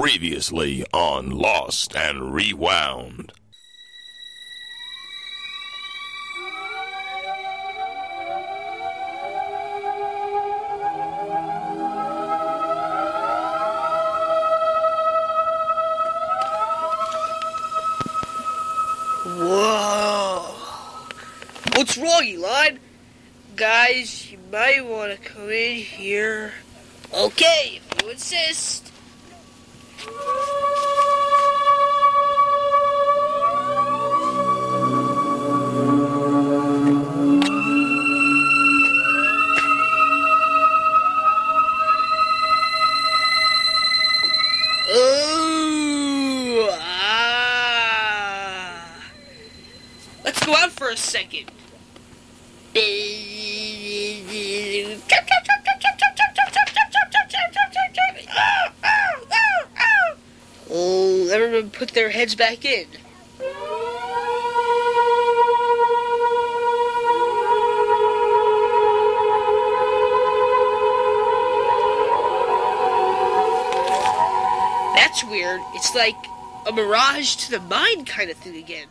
[0.00, 3.32] Previously on Lost and Rewound.
[19.24, 20.54] Whoa.
[21.74, 22.78] What's wrong, Elon?
[23.56, 26.52] Guys, you might want to come in here.
[27.12, 28.87] Okay, if you insist.
[62.28, 62.86] Heads back in.
[74.94, 75.60] That's weird.
[75.74, 76.16] It's like
[76.66, 78.88] a mirage to the mind kind of thing again.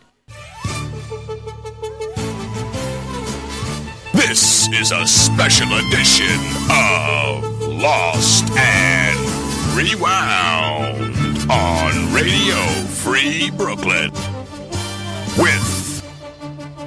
[4.14, 6.40] This is a special edition
[6.72, 10.67] of Lost and Rewound
[11.50, 12.56] on Radio
[12.88, 14.12] Free Brooklyn
[15.38, 16.04] with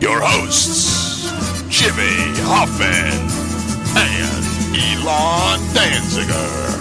[0.00, 1.30] your hosts,
[1.68, 3.14] Jimmy Hoffman
[3.96, 4.44] and
[4.76, 6.80] Elon Danziger.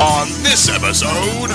[0.00, 1.50] On this episode,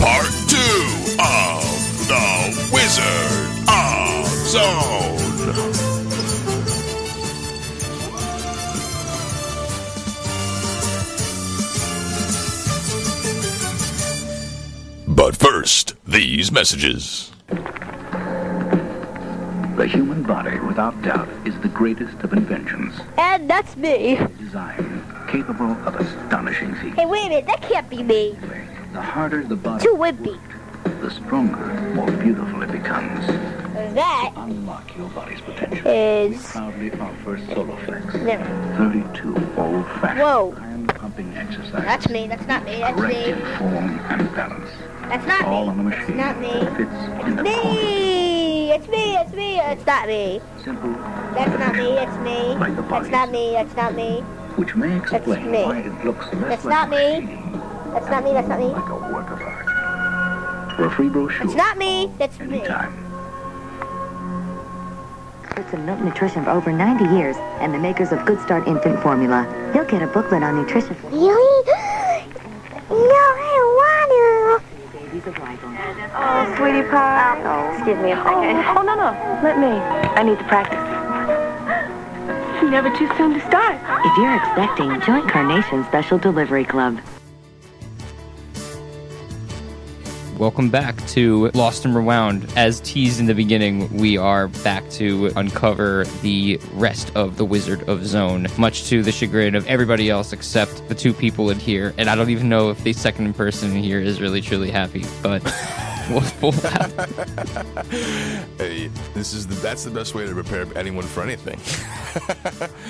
[0.00, 0.84] part two
[1.18, 1.62] of
[2.08, 5.07] The Wizard of Zone.
[15.38, 17.30] First, these messages.
[19.76, 22.94] The human body, without doubt, is the greatest of inventions.
[23.16, 24.16] And that's me.
[24.38, 26.96] Design capable of astonishing feats.
[26.96, 28.36] Hey, wait a minute, that can't be me.
[28.92, 30.38] The harder the body, Too wimpy.
[31.00, 33.26] the stronger, more beautiful it becomes.
[33.94, 35.86] That Unlock your body's potential.
[35.86, 36.30] is.
[36.30, 38.22] We proudly offer Soloflex.
[38.24, 38.44] Never.
[38.76, 40.54] 32 old-fashioned Whoa.
[40.58, 41.72] iron-pumping exercises.
[41.84, 42.26] That's me.
[42.26, 42.78] That's not me.
[42.80, 43.24] That's Correct me.
[43.32, 44.70] in form and balance.
[45.08, 45.68] That's not All me.
[45.70, 46.16] on the machine.
[46.16, 46.48] not me.
[46.50, 47.42] Fits in corner.
[47.42, 48.70] Me.
[48.72, 49.16] It's me.
[49.16, 49.58] It's me.
[49.60, 50.40] It's not me.
[50.62, 50.92] Simple,
[51.34, 51.88] That's not me.
[51.98, 52.54] It's me.
[52.56, 53.52] Like the That's not me.
[53.52, 54.20] That's not me.
[54.56, 55.64] which may explain me.
[55.64, 57.20] why it looks less That's like not a me.
[57.26, 57.52] machine,
[57.94, 58.32] That's not me.
[58.32, 58.66] That's not me.
[58.66, 60.76] like a work of art.
[60.76, 61.44] For a free brochure.
[61.46, 62.10] It's not me.
[62.18, 62.58] That's me.
[62.58, 63.04] Anytime.
[65.44, 69.00] Experts in milk nutrition for over 90 years and the makers of Good Start Infant
[69.02, 69.42] Formula.
[69.72, 71.64] He'll get a booklet on nutrition Really?
[72.90, 73.47] No, I don't want
[75.20, 75.28] to.
[75.28, 75.70] babies of Rival.
[76.14, 77.40] Oh, sweetie pie.
[77.44, 78.64] Oh, excuse me a second.
[78.76, 79.40] Oh, no, no.
[79.42, 79.68] Let me.
[79.68, 80.78] I need to practice.
[82.62, 83.78] Never too soon to start.
[84.04, 87.00] If you're expecting, join Carnation Special Delivery Club.
[90.38, 92.46] Welcome back to Lost and Rewound.
[92.54, 97.88] As teased in the beginning, we are back to uncover the rest of the Wizard
[97.88, 101.92] of Zone, much to the chagrin of everybody else except the two people in here.
[101.98, 105.04] And I don't even know if the second person in here is really truly happy,
[105.24, 105.42] but
[108.58, 111.60] Hey, this is the that's the best way to prepare anyone for anything.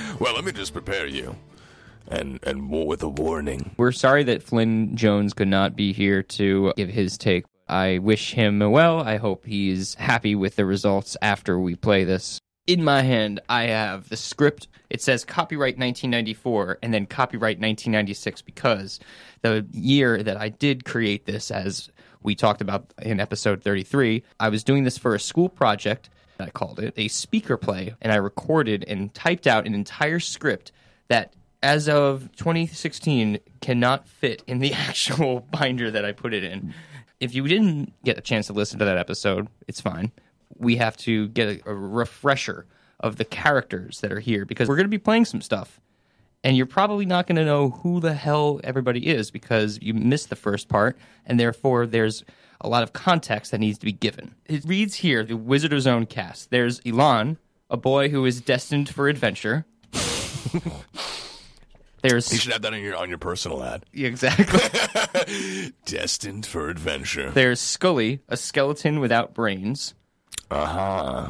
[0.20, 1.34] well, let me just prepare you,
[2.10, 3.74] and and with a warning.
[3.76, 7.44] we're sorry that Flynn Jones could not be here to give his take.
[7.68, 9.00] I wish him well.
[9.00, 12.40] I hope he's happy with the results after we play this.
[12.66, 14.68] In my hand, I have the script.
[14.90, 19.00] It says copyright 1994 and then copyright 1996 because
[19.42, 21.90] the year that I did create this, as
[22.22, 26.10] we talked about in episode 33, I was doing this for a school project.
[26.40, 30.72] I called it a speaker play, and I recorded and typed out an entire script
[31.08, 36.74] that as of 2016 cannot fit in the actual binder that I put it in.
[37.20, 40.12] If you didn't get a chance to listen to that episode, it's fine.
[40.56, 42.66] We have to get a, a refresher
[43.00, 45.80] of the characters that are here because we're going to be playing some stuff.
[46.44, 50.30] And you're probably not going to know who the hell everybody is because you missed
[50.30, 50.96] the first part,
[51.26, 52.24] and therefore there's
[52.60, 54.36] a lot of context that needs to be given.
[54.46, 56.50] It reads here the Wizard of Zone cast.
[56.50, 57.38] There's Elon,
[57.68, 59.66] a boy who is destined for adventure.
[62.02, 63.84] There's You should have that on your on your personal ad.
[63.92, 65.72] exactly.
[65.84, 67.30] Destined for adventure.
[67.30, 69.94] There's Scully, a skeleton without brains.
[70.50, 71.28] Uh huh.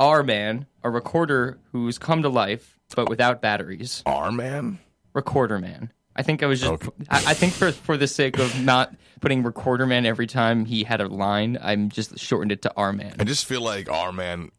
[0.00, 4.02] R Man, a recorder who's come to life but without batteries.
[4.06, 4.78] R man.
[5.14, 5.92] Recorder Man.
[6.16, 6.72] I think I was just.
[6.72, 6.88] Okay.
[7.08, 10.84] I, I think for for the sake of not putting Recorder Man every time he
[10.84, 13.14] had a line, I'm just shortened it to R Man.
[13.18, 14.50] I just feel like R man,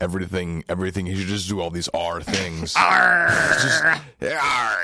[0.00, 1.06] everything, everything.
[1.06, 2.74] He should just do all these R things.
[2.78, 3.30] R.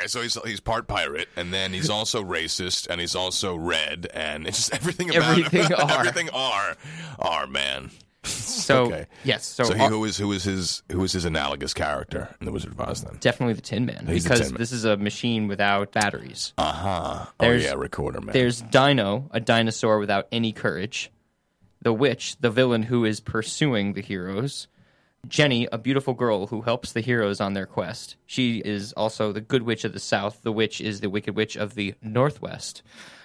[0.07, 4.47] So he's he's part pirate, and then he's also racist, and he's also red, and
[4.47, 5.91] it's just everything about Everything R.
[6.01, 6.77] everything R.
[7.19, 7.91] R man.
[8.23, 9.07] So okay.
[9.25, 12.45] yes, so, So, he, who is who is his who is his analogous character in
[12.45, 13.17] the Wizard of Oz then?
[13.21, 14.59] definitely the Tin Man He's the because Tin Man.
[14.59, 16.53] this is a machine without batteries.
[16.59, 17.25] Uh huh.
[17.27, 18.35] Oh There's- yeah, recorder man.
[18.35, 21.11] There's Dino, a dinosaur without any courage.
[21.81, 24.69] The witch, the villain who is pursuing the heroes.
[25.29, 28.17] Jenny, a beautiful girl who helps the heroes on their quest.
[28.27, 30.43] She is also the good witch of the south.
[30.43, 32.83] The witch is the wicked witch of the northwest.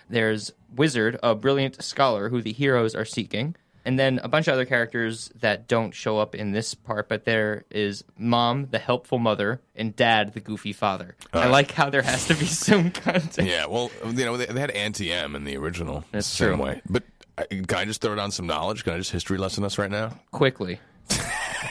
[0.10, 3.56] There's Wizard, a brilliant scholar who the heroes are seeking.
[3.86, 7.24] And then a bunch of other characters that don't show up in this part, but
[7.26, 11.16] there is Mom, the helpful mother, and Dad, the goofy father.
[11.32, 13.48] I like how there has to be some content.
[13.48, 16.04] Yeah, well, you know, they, they had Auntie Em in the original.
[16.12, 16.64] That's same true.
[16.64, 16.82] way.
[16.90, 17.04] But
[17.38, 18.84] uh, can I just throw down some knowledge?
[18.84, 20.20] Can I just history lesson us right now?
[20.32, 20.80] Quickly.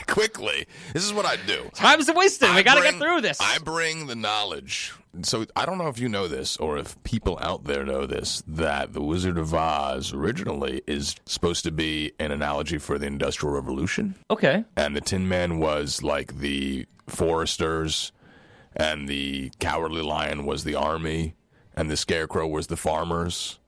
[0.07, 0.67] Quickly.
[0.93, 1.69] This is what I do.
[1.73, 2.53] Time's wasted.
[2.55, 3.39] We gotta get through this.
[3.39, 4.93] I bring the knowledge.
[5.21, 8.43] So I don't know if you know this or if people out there know this
[8.47, 13.53] that the Wizard of Oz originally is supposed to be an analogy for the Industrial
[13.53, 14.65] Revolution, okay.
[14.75, 18.11] and the Tin Man was like the foresters,
[18.75, 21.35] and the Cowardly Lion was the army,
[21.75, 23.59] and the Scarecrow was the farmers.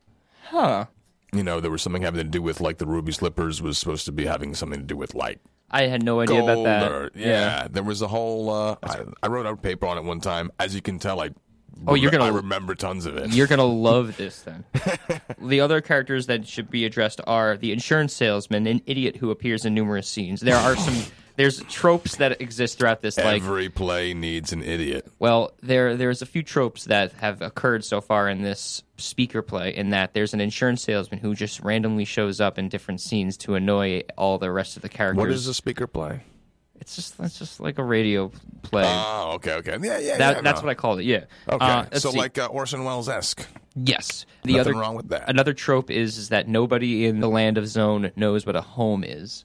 [0.50, 0.86] Huh.
[1.32, 4.06] You know, there was something having to do with like the ruby slippers was supposed
[4.06, 6.90] to be having something to do with like I had no idea about that.
[6.92, 10.04] or yeah, there was a whole uh, I, I wrote out a paper on it
[10.04, 11.30] one time as you can tell i
[11.86, 14.64] Oh, you're gonna- i remember tons of it You're gonna love this then.
[15.40, 19.64] the other characters that should be addressed are the insurance salesman, an idiot who appears
[19.64, 20.40] in numerous scenes.
[20.40, 20.94] There are some.
[21.38, 26.20] There's tropes that exist throughout this, like every play needs an idiot Well, there there's
[26.20, 29.74] a few tropes that have occurred so far in this speaker play.
[29.74, 33.54] In that there's an insurance salesman who just randomly shows up in different scenes to
[33.54, 35.18] annoy all the rest of the characters.
[35.20, 36.24] what does a speaker play
[36.80, 38.32] It's just it's just like a radio
[38.62, 38.82] play.
[38.84, 40.66] oh okay okay yeah yeah that yeah, that's no.
[40.66, 41.04] what I called it.
[41.04, 41.24] Yeah.
[41.48, 42.18] okay Uh, so see.
[42.18, 43.46] like uh, orson welles esque
[43.76, 47.28] yes, the nothing other wrong with that another trope is, is that nobody in the
[47.28, 49.44] land of Zone knows what a home is.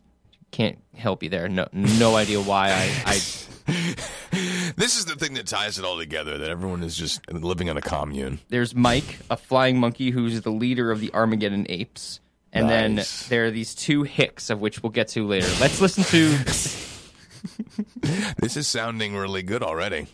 [0.53, 1.49] Can't help you there.
[1.49, 3.13] No, no idea why I, I
[4.75, 7.77] this is the thing that ties it all together that everyone is just living in
[7.77, 12.19] a commune there's Mike, a flying monkey who's the leader of the Armageddon apes.
[12.51, 13.21] And Nice.
[13.27, 15.47] then there are these two hicks of which we'll get to later.
[15.59, 16.27] Let's listen to
[18.37, 20.07] this is sounding really good already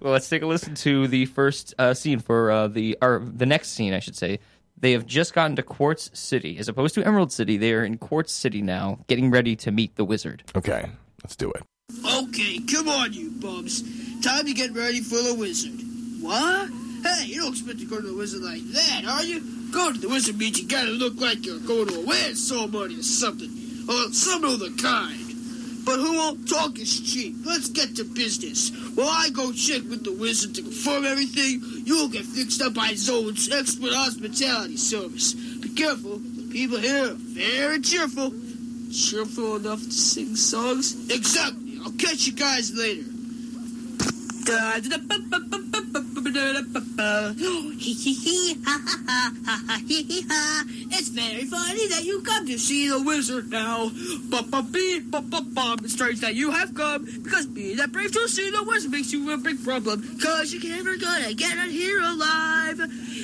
[0.00, 3.46] well, let's take a listen to the first uh, scene for uh, the or the
[3.46, 4.38] next scene, I should say.
[4.84, 7.56] They have just gotten to Quartz City, as opposed to Emerald City.
[7.56, 10.42] They are in Quartz City now, getting ready to meet the wizard.
[10.54, 10.90] okay
[11.22, 11.62] let's do it
[12.04, 13.80] Okay, come on, you bums.
[14.20, 15.80] Time to get ready for the wizard.
[16.20, 16.68] What?
[17.02, 19.40] Hey, you don't expect to go to the wizard like that, are you?
[19.72, 22.98] Going to the wizard means you gotta look like you're going to a wedding ceremony
[22.98, 23.48] or something.
[23.88, 25.23] Or some of the kind.
[25.84, 27.36] But who won't talk is cheap.
[27.44, 28.70] Let's get to business.
[28.94, 32.94] While I go check with the wizard to confirm everything, you'll get fixed up by
[32.94, 35.34] Zone's expert hospitality service.
[35.34, 38.32] Be careful, the people here are very cheerful.
[38.92, 41.10] Cheerful enough to sing songs?
[41.10, 41.78] Exactly.
[41.84, 43.13] I'll catch you guys later.
[50.96, 53.90] It's very funny that you come to see the wizard now.
[55.82, 59.12] It's strange that you have come because being that brave to see the wizard makes
[59.12, 60.02] you a big problem.
[60.20, 62.78] Cause you're never gonna get out here alive.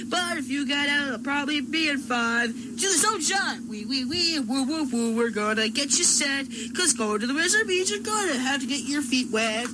[0.08, 2.48] But if you get out, it'll probably be in five.
[2.48, 5.16] To the sunshine, wee wee wee, woo woo woo.
[5.16, 6.46] We're gonna get you set.
[6.74, 9.68] Cause going to the wizard means you're gonna have to get your feet wet.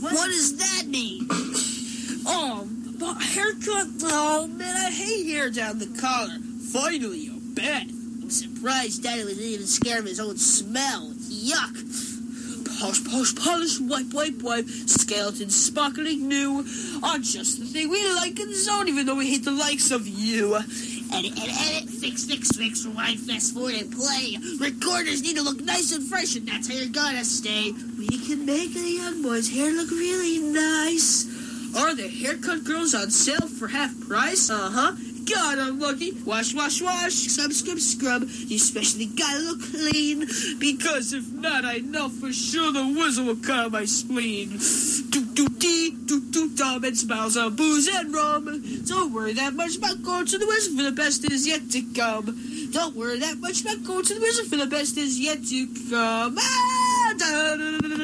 [0.00, 1.28] What, does that mean?
[1.30, 3.88] Um, oh, but haircut.
[4.04, 6.38] Oh man, I hate hair down the collar.
[6.72, 7.86] Finally, you're back.
[8.22, 11.10] I'm surprised Daddy was even scared of his own smell.
[11.10, 12.08] Yuck.
[12.80, 14.66] Posh, posh, polish, wipe, wipe, wipe.
[14.66, 16.64] Skeleton sparkling new.
[17.02, 19.90] Are just the thing we like in the zone, even though we hate the likes
[19.90, 20.56] of you.
[20.56, 21.90] Edit, edit, edit.
[21.90, 22.86] Fix, fix, fix.
[22.86, 24.38] Rewind, fast forward, and play.
[24.58, 27.74] Recorders need to look nice and fresh, and that's how you're gonna stay.
[28.10, 31.30] We can make the young boys' hair look really nice.
[31.76, 34.50] Are the haircut girls on sale for half price?
[34.50, 34.96] Uh huh.
[35.32, 36.10] God, I'm lucky.
[36.26, 37.12] Wash, wash, wash.
[37.12, 38.22] Scrub, scrub, scrub.
[38.28, 40.26] You especially gotta look clean.
[40.58, 44.58] Because if not, I know for sure the wizard will cut out my spleen.
[45.10, 48.60] Do, do, dee, do, do, dumb, and smiles of booze and rum.
[48.86, 51.82] Don't worry that much about going to the wizard, for the best is yet to
[51.94, 52.70] come.
[52.72, 55.66] Don't worry that much about going to the wizard, for the best is yet to
[55.90, 56.36] come.
[56.40, 56.79] Ah,
[57.22, 57.98] Oh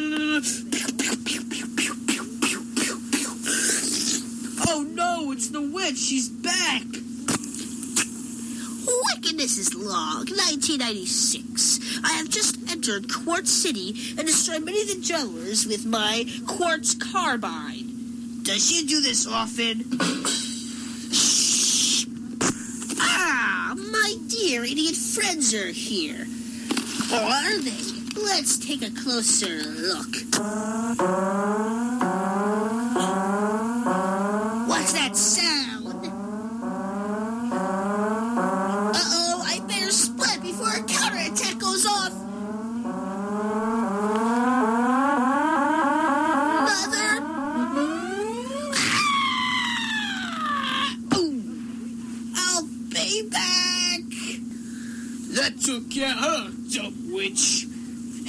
[4.92, 5.96] no, it's the witch.
[5.96, 6.82] she's back.
[9.14, 10.26] Wickedness is long.
[10.26, 11.80] 1996.
[12.04, 16.94] I have just entered Quartz City and destroyed many of the jugglers with my quartz
[16.94, 18.42] carbine.
[18.42, 19.84] Does she do this often?
[23.00, 26.26] Ah, my dear idiot friends are here.
[27.12, 27.95] Are they?
[28.16, 30.16] Let's take a closer look.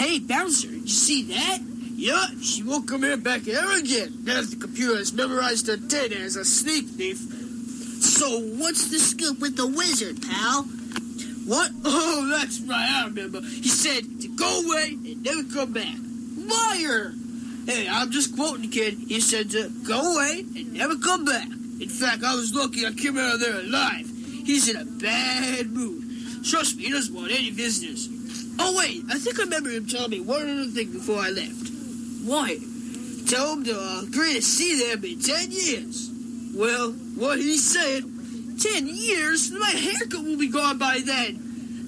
[0.07, 1.59] Hey, Bouncer, you see that?
[1.97, 4.19] Yeah, she won't come here back ever again.
[4.23, 7.17] Now that the computer has memorized her data as a sneak thief.
[7.17, 10.63] So, what's the scoop with the wizard, pal?
[10.63, 11.71] What?
[11.83, 13.41] Oh, that's right, I remember.
[13.41, 15.97] He said to go away and never come back.
[16.37, 17.11] Liar!
[17.65, 18.93] Hey, I'm just quoting the kid.
[19.09, 21.47] He said to go away and never come back.
[21.47, 24.09] In fact, I was lucky I came out of there alive.
[24.45, 26.45] He's in a bad mood.
[26.45, 28.07] Trust me, he doesn't want any visitors.
[28.59, 31.69] Oh, wait, I think I remember him telling me one other thing before I left.
[32.25, 32.57] What?
[33.27, 36.09] Tell him to uh, agree to see them in ten years.
[36.55, 38.03] Well, what he said,
[38.59, 39.51] ten years?
[39.51, 41.39] My haircut will be gone by then.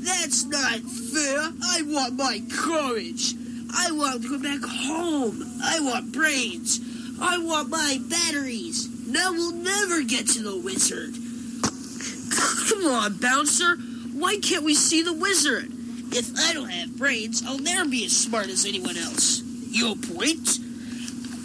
[0.01, 1.39] That's not fair.
[1.63, 3.33] I want my courage.
[3.75, 5.43] I want to go back home.
[5.63, 6.79] I want brains.
[7.21, 8.87] I want my batteries.
[9.07, 11.13] Now we'll never get to the wizard.
[12.69, 13.75] Come on, bouncer.
[14.13, 15.71] Why can't we see the wizard?
[16.11, 19.41] If I don't have brains, I'll never be as smart as anyone else.
[19.69, 20.59] Your point?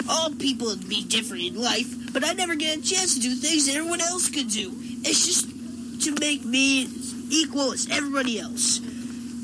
[0.09, 3.35] All people can be different in life, but I never get a chance to do
[3.35, 4.73] things that everyone else could do.
[5.03, 6.89] It's just to make me
[7.31, 8.81] equal as everybody else.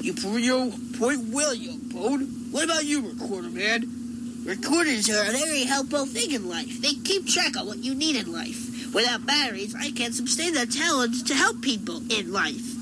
[0.03, 2.23] You prove your point well, young Bone.
[2.51, 4.43] What about you, recorder man?
[4.45, 6.81] Recorders are a very helpful thing in life.
[6.81, 8.95] They keep track of what you need in life.
[8.95, 12.80] Without batteries, I can't sustain that talent to help people in life.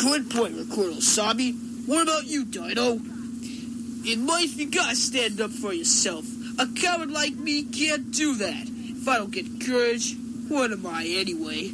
[0.00, 1.52] Good point, Recorder Sabi.
[1.52, 2.92] What about you, Dino?
[2.92, 6.24] In life, you gotta stand up for yourself.
[6.58, 8.66] A coward like me can't do that.
[8.66, 10.16] If I don't get courage,
[10.48, 11.70] what am I anyway?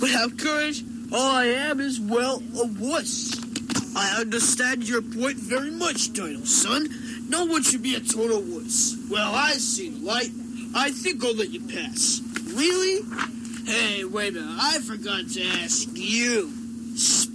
[0.00, 3.38] Without courage, all I am is, well, a wuss.
[3.94, 6.88] I understand your point very much, Dino, son.
[7.28, 8.96] No one should be a total wuss.
[9.10, 10.30] Well, I see the light.
[10.74, 12.22] I think I'll let you pass.
[12.54, 13.02] Really?
[13.66, 14.58] Hey, wait a minute.
[14.58, 16.65] I forgot to ask you.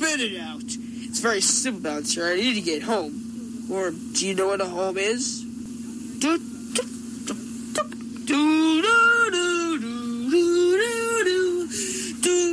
[0.01, 0.63] Spit it out.
[0.65, 2.25] It's very simple, Bouncer.
[2.25, 3.67] I need to get home.
[3.71, 5.43] Or do you know what a home is?
[6.17, 6.81] Do, do,
[7.27, 7.83] do, do,
[8.25, 11.67] do, do, do, do, do, do,
[12.17, 12.47] do, do,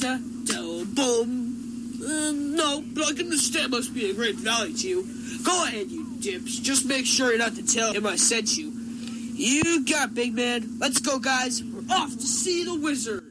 [0.00, 1.30] do, do, Boom.
[2.02, 5.06] Uh, no, but I can understand must be a great value to you.
[5.44, 6.58] Go ahead, you dips.
[6.58, 8.72] Just make sure not to tell him I sent you.
[9.34, 10.78] You got it, big man.
[10.80, 11.62] Let's go, guys.
[11.62, 13.22] We're off to see the wizard.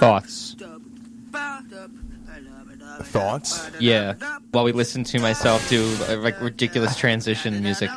[0.00, 0.56] Thoughts?
[3.02, 3.70] Thoughts?
[3.78, 4.14] Yeah.
[4.50, 7.90] While we listen to myself do uh, like ridiculous transition music.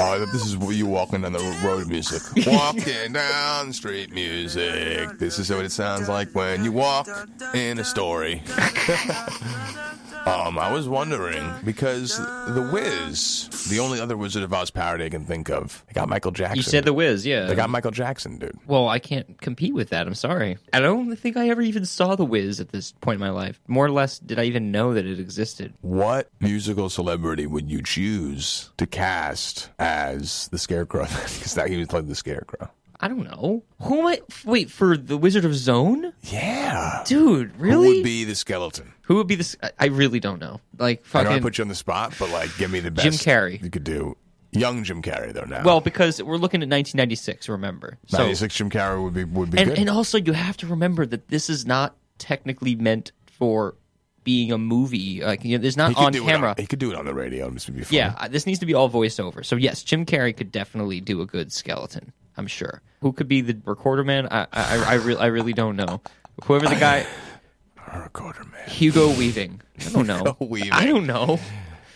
[0.00, 2.22] Oh, this is what you walking down the road music.
[2.46, 5.18] Walking down the street music.
[5.18, 7.08] This is what it sounds like when you walk
[7.52, 8.42] in a story.
[10.28, 15.08] um, I was wondering because the Wiz, the only other Wizard of Oz parody I
[15.08, 16.56] can think of, they got Michael Jackson.
[16.56, 17.46] You said the Wiz, yeah.
[17.46, 18.58] They got Michael Jackson, dude.
[18.66, 20.06] Well, I can't compete with that.
[20.06, 20.58] I'm sorry.
[20.72, 23.60] I don't think I ever even saw The Wiz at this point in my life.
[23.66, 25.74] More or less, did I even know that it existed?
[25.80, 31.06] What musical celebrity would you choose to cast as the Scarecrow?
[31.38, 32.70] Because that he was playing the Scarecrow.
[33.00, 33.62] I don't know.
[33.82, 34.20] Who am I?
[34.44, 36.12] Wait, for The Wizard of Zone?
[36.22, 37.04] Yeah.
[37.06, 37.88] Dude, Really?
[37.88, 38.92] Who would be the skeleton?
[39.02, 39.56] Who would be this?
[39.62, 40.60] I- I really don't know.
[40.78, 41.26] Like, I don't fucking.
[41.30, 43.04] want to put you on the spot, but like, give me the best.
[43.04, 43.62] Jim Carrey.
[43.62, 44.16] You could do
[44.50, 45.44] young Jim Carrey though.
[45.44, 47.98] Now, well, because we're looking at 1996, remember?
[48.06, 49.78] So, ninety six Jim Carrey would be would be and, good.
[49.78, 53.76] and also, you have to remember that this is not technically meant for
[54.24, 55.22] being a movie.
[55.22, 56.52] Like, you know, there's not he could on do camera.
[56.58, 57.48] It, he could do it on the radio.
[57.50, 57.94] This would be fun.
[57.96, 59.44] Yeah, uh, this needs to be all voiceover.
[59.46, 62.12] So yes, Jim Carrey could definitely do a good skeleton.
[62.38, 62.80] I'm sure.
[63.00, 64.28] Who could be the recorder man?
[64.30, 66.00] I I I, re- I really don't know.
[66.44, 67.06] Whoever the guy,
[67.96, 68.68] recorder man.
[68.68, 69.60] Hugo Weaving.
[69.86, 70.18] I don't know.
[70.18, 70.72] Hugo Weaving.
[70.72, 71.38] I don't know.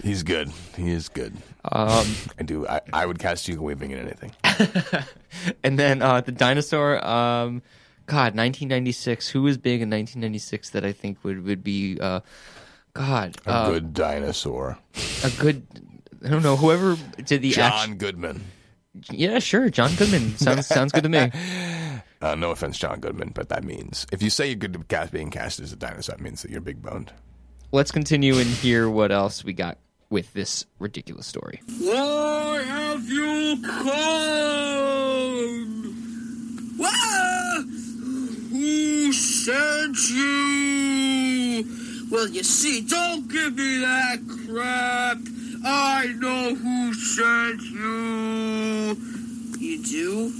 [0.02, 0.50] He's good.
[0.76, 1.36] He is good.
[1.64, 2.06] Um,
[2.38, 2.66] I do.
[2.66, 4.32] I, I would cast Hugo Weaving in anything.
[5.62, 7.04] and then uh, the dinosaur.
[7.06, 7.62] Um,
[8.06, 9.28] God, 1996.
[9.28, 12.20] Who was big in 1996 that I think would would be uh,
[12.94, 14.78] God A uh, good dinosaur.
[15.24, 15.66] a good.
[16.24, 16.56] I don't know.
[16.56, 17.96] Whoever did the John action.
[17.96, 18.44] Goodman.
[19.10, 19.70] Yeah, sure.
[19.70, 21.30] John Goodman sounds sounds good to me.
[22.20, 25.12] Uh, no offense, John Goodman, but that means if you say you're good at cast,
[25.12, 27.12] being cast as a dinosaur, that means that you're big boned.
[27.72, 29.78] Let's continue and hear what else we got
[30.10, 31.60] with this ridiculous story.
[31.80, 33.96] Why have you come?
[36.78, 37.62] Wah!
[38.50, 41.64] Who sent you?
[42.10, 45.16] Well, you see, don't give me that crap.
[45.64, 48.96] I know who sent you.
[49.58, 50.32] You do?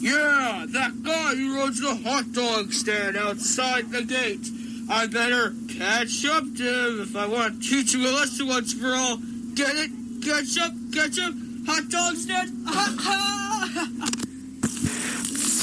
[0.00, 4.48] Yeah, that guy who runs the hot dog stand outside the gate.
[4.88, 8.72] I better catch up to him if I want to teach you a lesson once
[8.72, 9.16] for all.
[9.54, 9.90] Get it?
[10.24, 11.34] Catch up, catch up.
[11.66, 12.50] Hot dog stand.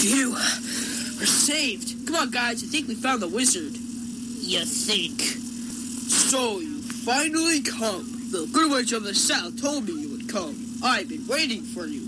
[0.02, 0.32] Phew.
[0.34, 2.06] We're saved.
[2.06, 2.64] Come on, guys.
[2.64, 3.76] I think we found the wizard.
[3.76, 5.22] You think?
[5.22, 8.16] So you finally come.
[8.29, 10.55] The good witch of the south told me you would come.
[10.84, 12.01] I've been waiting for you.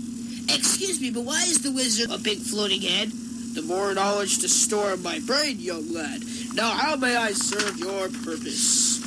[0.54, 3.10] Excuse me, but why is the wizard a big floating head?
[3.54, 6.22] The more knowledge to store in my brain, young lad.
[6.54, 9.00] Now, how may I serve your purpose?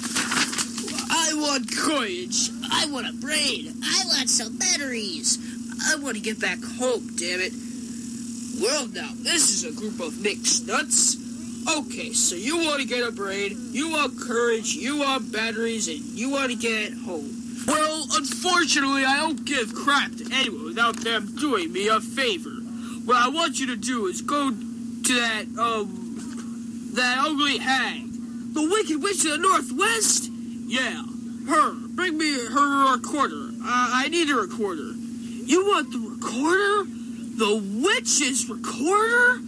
[1.11, 2.49] I want courage.
[2.71, 3.73] I want a brain.
[3.83, 5.37] I want some batteries.
[5.85, 7.53] I want to get back home, damn it.
[8.59, 11.22] Well, now, this is a group of mixed nuts.
[11.67, 15.99] Okay, so you want to get a brain, you want courage, you want batteries, and
[15.99, 17.29] you want to get home.
[17.65, 22.49] Well, unfortunately, I don't give crap to anyone without them doing me a favor.
[23.05, 28.11] What I want you to do is go to that, um, that ugly hag.
[28.53, 30.29] The Wicked Witch of the Northwest?
[30.65, 31.03] Yeah,
[31.47, 31.73] her.
[31.73, 33.51] Bring me her recorder.
[33.63, 34.91] I need a recorder.
[35.45, 36.89] You want the recorder?
[37.35, 39.39] The witch's recorder?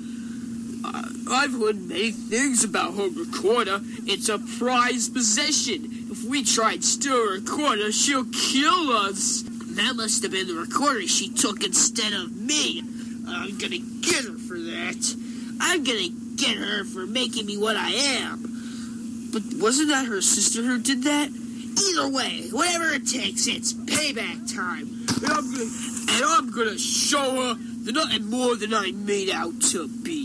[1.30, 3.80] I've heard many things about her recorder.
[4.06, 6.08] It's a prized possession.
[6.12, 9.44] If we try to steal her recorder, she'll kill us.
[9.75, 12.81] That must have been the recorder she took instead of me.
[13.27, 15.16] I'm gonna get her for that.
[15.59, 19.29] I'm gonna get her for making me what I am.
[19.33, 21.29] But wasn't that her sister who did that?
[21.29, 25.05] Either way, whatever it takes, it's payback time.
[25.22, 25.70] And I'm gonna,
[26.09, 30.25] and I'm gonna show her that nothing more than I'm made out to be.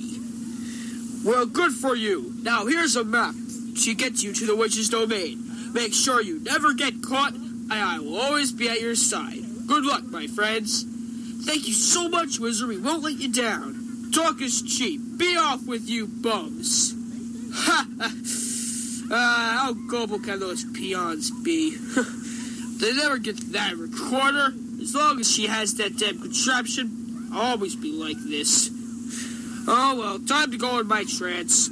[1.24, 2.33] Well, good for you.
[2.42, 3.35] Now here's a map.
[3.76, 5.72] She gets you to the witch's domain.
[5.72, 9.42] Make sure you never get caught, and I will always be at your side.
[9.66, 10.85] Good luck, my friends.
[11.44, 12.68] Thank you so much, Wizard.
[12.68, 14.11] We won't let you down.
[14.12, 15.00] Talk is cheap.
[15.16, 16.94] Be off with you bums.
[17.54, 17.87] Ha!
[19.12, 21.76] Uh, how gullible can those peons be?
[22.78, 24.54] they never get that recorder.
[24.80, 28.70] As long as she has that damn contraption, I'll always be like this.
[29.68, 31.70] Oh well, time to go in my trance.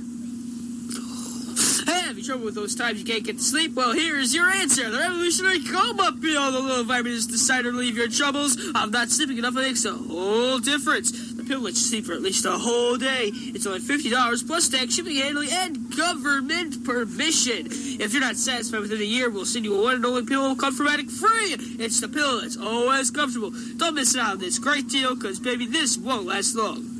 [1.87, 3.75] Hey, have you trouble with those times you can't get to sleep?
[3.75, 4.91] Well, here is your answer.
[4.91, 6.53] The revolutionary coma pill.
[6.53, 8.59] The little vitamins decide to relieve your troubles.
[8.75, 9.57] I'm not sleeping enough.
[9.57, 11.33] It makes a whole difference.
[11.33, 13.31] The pill lets you sleep for at least a whole day.
[13.33, 17.69] It's only fifty dollars plus tax, shipping, handling, and government permission.
[17.71, 20.55] If you're not satisfied within a year, we'll send you a one and only pill
[20.57, 21.57] Comformatic free.
[21.83, 23.53] It's the pill that's always comfortable.
[23.79, 26.98] Don't miss out on this great deal, because baby, this won't last long.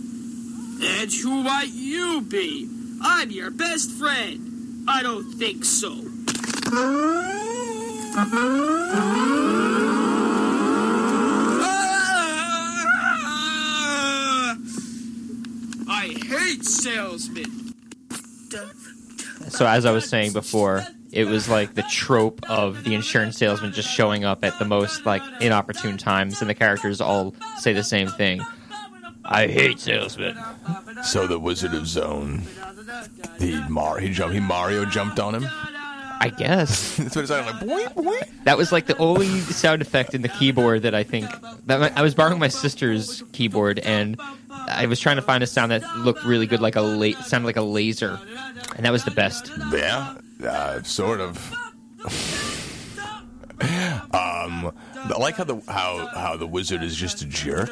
[0.81, 2.69] And who might you be?
[3.03, 4.85] I'm your best friend.
[4.89, 6.05] I don't think so.
[15.91, 17.75] I hate salesmen.
[19.49, 23.73] So as I was saying before, it was like the trope of the insurance salesman
[23.73, 27.83] just showing up at the most like inopportune times, and the characters all say the
[27.83, 28.41] same thing.
[29.29, 30.37] I hate salesmen.
[31.05, 32.43] So the Wizard of Zone,
[33.39, 35.47] he Mar he jumped he Mario jumped on him.
[36.21, 37.95] I guess That's what it sounded like.
[37.95, 38.45] Boing, boing.
[38.45, 41.29] that was like the only sound effect in the keyboard that I think
[41.67, 45.71] that I was borrowing my sister's keyboard, and I was trying to find a sound
[45.71, 48.19] that looked really good, like a la- sounded like a laser,
[48.77, 49.53] and that was the best.
[49.73, 51.37] Yeah, uh, sort of.
[53.61, 57.71] um, I like how the how how the wizard is just a jerk.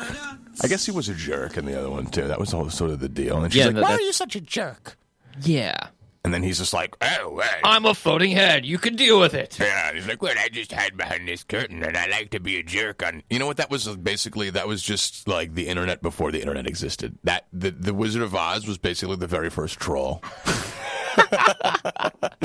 [0.63, 2.27] I guess he was a jerk in the other one too.
[2.29, 3.43] That was all sort of the deal.
[3.43, 4.97] And she's Yeah, like, "Why are you such a jerk?"
[5.43, 5.77] Yeah,
[6.25, 8.65] And then he's just like, "Oh, hey." I'm a floating head.
[8.67, 9.59] You can deal with it.
[9.61, 12.57] Yeah, he's like, well, I just hide behind this curtain, and I like to be
[12.59, 13.05] a jerk.
[13.07, 14.51] On you know what that was basically?
[14.51, 17.17] That was just like the internet before the internet existed.
[17.25, 20.23] That the the Wizard of Oz was basically the very first troll.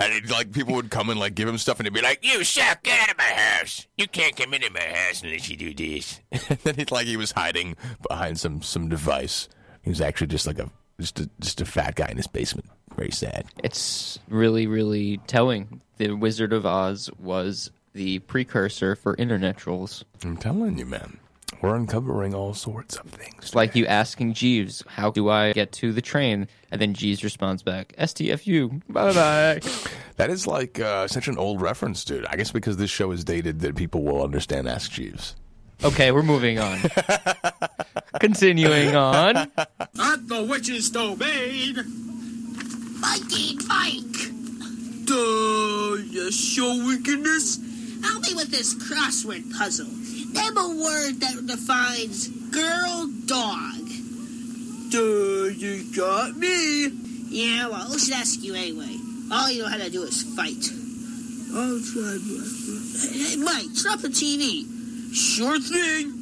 [0.00, 2.44] and like people would come and like give him stuff, and he'd be like, "You
[2.44, 2.82] suck!
[2.82, 3.86] Get out of my house!
[3.96, 7.16] You can't come into my house unless you do this." and then he's like he
[7.16, 7.76] was hiding
[8.08, 9.48] behind some some device.
[9.82, 10.70] He was actually just like a
[11.00, 12.68] Just a just a fat guy in his basement.
[12.96, 13.46] Very sad.
[13.62, 15.80] It's really, really telling.
[15.96, 20.04] The Wizard of Oz was the precursor for internet trolls.
[20.24, 21.18] I'm telling you, man.
[21.62, 23.34] We're uncovering all sorts of things.
[23.38, 27.24] It's like you asking Jeeves, "How do I get to the train?" And then Jeeves
[27.24, 29.60] responds back, "STFU, bye bye."
[30.16, 32.26] That is like uh, such an old reference, dude.
[32.26, 35.34] I guess because this show is dated, that people will understand Ask Jeeves.
[35.82, 36.78] okay, we're moving on.
[38.20, 39.36] Continuing on.
[39.36, 39.48] At
[40.28, 41.74] the witch's domain.
[43.00, 45.06] Mikey Mike!
[45.06, 47.58] Duh, you show wickedness.
[48.02, 49.86] Help me with this crossword puzzle.
[49.86, 53.79] Name a word that defines girl dog.
[54.90, 56.88] Duh, you got me.
[57.28, 58.96] Yeah, well, let's ask you anyway.
[59.30, 60.66] All you know how to do is fight.
[61.54, 62.18] I'll try.
[63.12, 64.66] Hey, Mike, stop the TV.
[65.14, 66.12] Sure thing.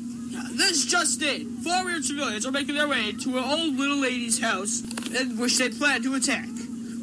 [0.53, 1.57] This just in.
[1.63, 4.83] Four weird civilians are making their way to an old little lady's house
[5.19, 6.49] in which they plan to attack.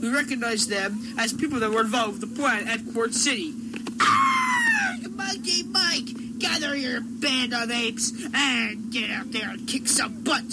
[0.01, 3.53] We recognize them as people that were involved with the plan at Quartz City.
[3.99, 4.97] Ah!
[5.09, 10.43] Monkey Mike, gather your band of apes and get out there and kick some butt.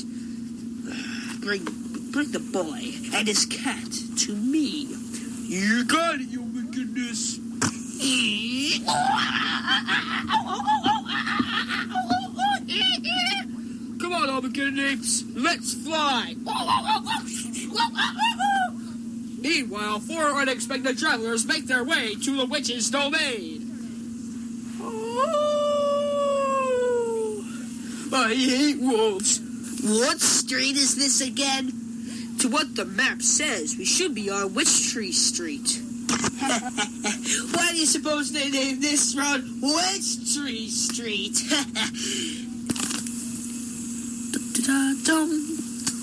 [1.42, 1.64] Bring,
[2.12, 4.86] bring the boy and his cat to me.
[5.48, 7.40] You got it, you wickedness.
[14.00, 15.24] Come on, Armageddon apes.
[15.34, 16.36] Let's fly.
[19.40, 23.68] Meanwhile, four unexpected travelers make their way to the witch's domain.
[24.80, 25.04] Oh,
[28.12, 29.40] I hate wolves.
[29.82, 31.72] What street is this again?
[32.38, 35.80] To what the map says, we should be on Witch Tree Street.
[36.38, 41.34] Why do you suppose they named this road Witch Tree Street?
[44.30, 45.30] Da-da-dum,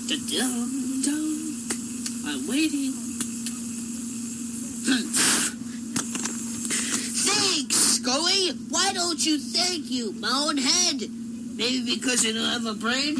[0.08, 1.56] da-dum-dum.
[2.26, 2.92] I'm waiting.
[7.24, 8.50] Thanks, Scully.
[8.68, 11.00] Why don't you thank you, my own head?
[11.56, 13.16] Maybe because you don't have a brain?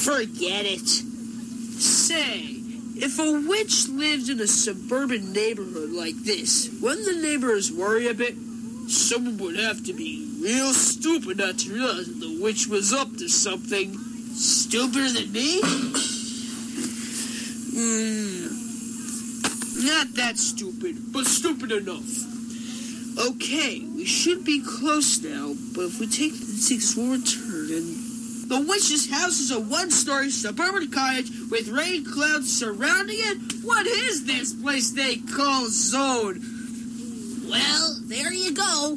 [0.00, 0.88] Forget it.
[0.88, 2.56] Say,
[2.96, 8.14] if a witch lived in a suburban neighborhood like this, wouldn't the neighbors worry a
[8.14, 8.34] bit?
[8.88, 13.14] Someone would have to be real stupid not to realize that the witch was up
[13.18, 13.92] to something.
[14.32, 15.60] Stupider than me?
[17.76, 18.46] Hmm.
[19.86, 22.08] Not that stupid, but stupid enough.
[23.18, 27.49] Okay, we should be close now, but if we take the six more turn and
[28.50, 33.38] the witch's house is a one-story suburban cottage with rain clouds surrounding it.
[33.62, 36.42] What is this place they call Zone?
[37.48, 38.96] Well, there you go.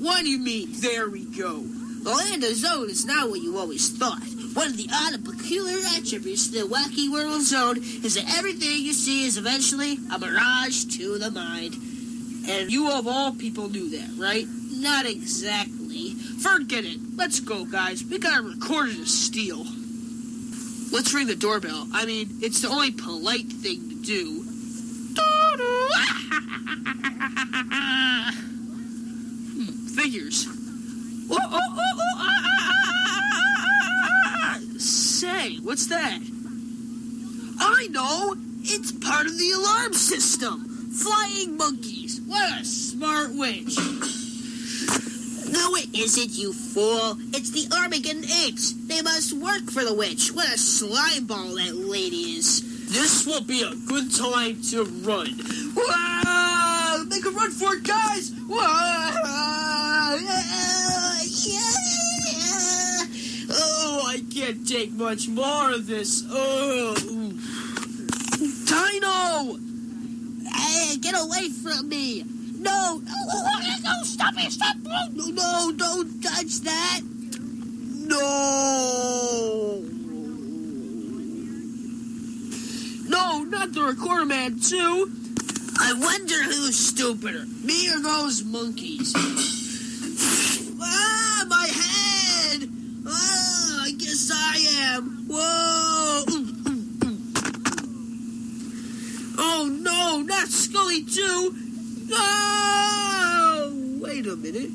[0.00, 0.70] What do you mean?
[0.72, 1.60] There we go.
[1.60, 4.26] The land of Zone is not what you always thought.
[4.54, 8.84] One of the odd and peculiar attributes of the wacky world zone is that everything
[8.84, 11.74] you see is eventually a mirage to the mind.
[12.48, 14.46] And you of all people knew that, right?
[14.72, 15.83] Not exactly.
[16.40, 16.98] Forget it.
[17.16, 18.04] Let's go, guys.
[18.04, 19.64] We got a recorder to steal.
[20.92, 21.88] Let's ring the doorbell.
[21.92, 24.44] I mean, it's the only polite thing to do.
[29.56, 30.46] Hmm, figures.
[34.78, 36.20] Say, what's that?
[37.58, 38.36] I know!
[38.62, 40.64] It's part of the alarm system!
[40.92, 42.20] Flying monkeys!
[42.26, 43.76] What a smart witch!
[45.54, 47.16] No, it isn't, you fool.
[47.32, 48.74] It's the Armageddon apes.
[48.88, 50.32] They must work for the witch.
[50.32, 52.88] What a slime ball that lady is.
[52.92, 55.38] This will be a good time to run.
[55.76, 57.04] Wow!
[57.08, 58.32] Make a run for it, guys!
[58.48, 59.12] Wow!
[63.56, 66.24] Oh, I can't take much more of this.
[66.28, 66.96] Oh,
[68.66, 69.56] Dino!
[70.50, 72.24] Hey, get away from me!
[72.64, 73.02] No!
[73.04, 74.02] No!
[74.02, 74.52] Stop it!
[74.52, 74.76] Stop!
[74.82, 75.06] No!
[75.30, 75.72] No!
[75.76, 77.00] Don't touch that!
[78.08, 79.82] No!
[83.06, 85.12] No, not the recorder man, too.
[85.78, 89.12] I wonder who's stupider, me or those monkeys.
[90.80, 92.68] ah, my head!
[93.06, 94.56] Ah, I guess I
[94.94, 95.26] am.
[95.28, 96.24] Whoa!
[99.36, 101.63] Oh no, not Scully too!
[102.08, 103.72] No!
[104.00, 104.70] Wait a minute.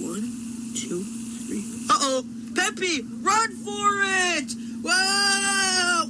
[0.00, 0.30] One,
[0.74, 1.64] two, three.
[1.88, 2.24] Uh oh!
[2.54, 4.54] Peppy, run for it!
[4.82, 6.06] Whoa!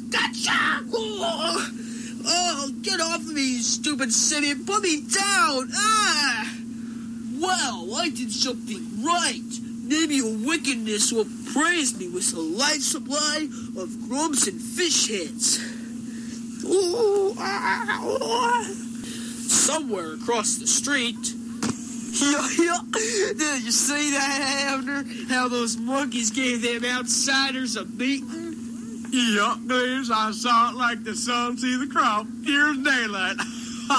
[0.10, 0.84] Gotcha!
[0.92, 1.70] Oh,
[2.26, 4.64] oh, get off of me, you stupid Simeon!
[4.64, 5.70] Put me down!
[5.74, 6.50] Ah!
[7.38, 9.42] Well, I did something right.
[9.82, 15.79] Maybe your wickedness will praised me with a life supply of grubs and fish heads.
[16.64, 18.62] Ooh, ah.
[19.48, 21.16] Somewhere across the street.
[22.12, 22.78] Yeah, yeah.
[22.92, 25.04] Did you see that, Abner?
[25.28, 28.56] How those monkeys gave them outsiders a beating?
[29.10, 33.36] Yup, Liz, I saw it like the sun see the crop, Here's daylight.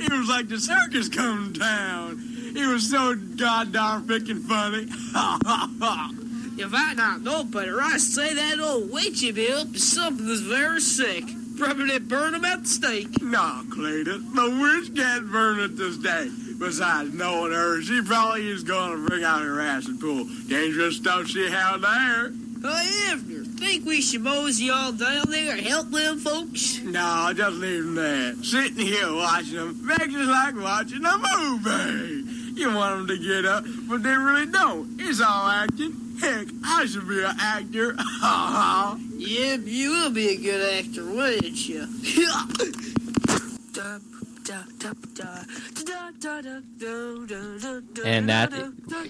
[0.00, 2.20] it was like the circus coming to town.
[2.56, 4.88] It was so goddamn freaking funny.
[6.60, 10.80] If I not know better, I say that old witchy bill to something that's very
[10.80, 11.22] sick.
[11.58, 13.20] Probably burn him at the stake.
[13.20, 16.30] no, Clayton, the witch can't burn at this day.
[16.58, 20.26] Besides, knowing her, she probably is going to bring out her acid pool.
[20.48, 22.32] Dangerous stuff she had there.
[22.62, 26.80] Hey, Abner, think we should mosey all down there and help them folks?
[26.82, 28.34] No, just leave them there.
[28.42, 32.27] Sitting here watching them makes us like watching a movie.
[32.58, 34.96] You want them to get up, but they really don't.
[34.98, 35.94] It's all acting.
[36.20, 37.94] Heck, I should be an actor.
[39.18, 41.86] Yeah, you will be a good actor, wouldn't you?
[48.04, 48.52] And that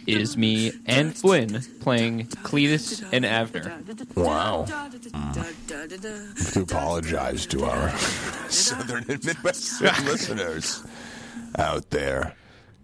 [0.06, 3.82] is me and Flynn playing Cletus and Abner.
[4.14, 4.66] Wow.
[4.68, 4.90] I
[5.24, 7.90] have to apologize to our
[8.48, 10.84] Southern and Midwestern listeners
[11.56, 12.34] out there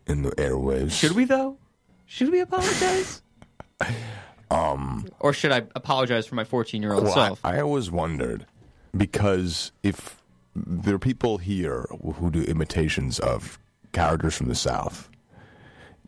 [0.07, 0.93] in the airwaves.
[0.93, 1.59] Should we though?
[2.07, 3.23] Should we apologize?
[4.51, 7.41] um, or should I apologize for my 14 year old Well, self?
[7.45, 8.47] I, I always wondered
[8.97, 10.23] because if
[10.55, 11.87] there are people here
[12.17, 13.59] who do imitations of
[13.93, 15.09] characters from the South,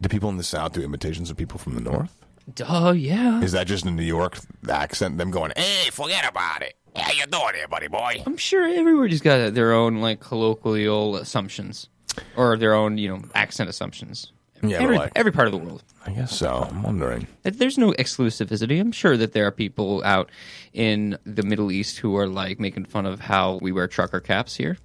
[0.01, 2.25] do people in the South do imitations of people from the North?
[2.69, 3.41] Oh yeah.
[3.41, 5.19] Is that just a New York accent?
[5.19, 6.75] Them going, "Hey, forget about it.
[6.95, 11.89] How you doing, here, buddy boy?" I'm sure everybody's got their own like colloquial assumptions,
[12.37, 14.33] or their own you know accent assumptions.
[14.62, 15.83] Yeah, every, like, every part of the world.
[16.07, 16.66] I guess so.
[16.70, 17.26] I'm wondering.
[17.42, 18.81] There's no exclusivity.
[18.81, 20.31] I'm sure that there are people out
[20.72, 24.57] in the Middle East who are like making fun of how we wear trucker caps
[24.57, 24.79] here.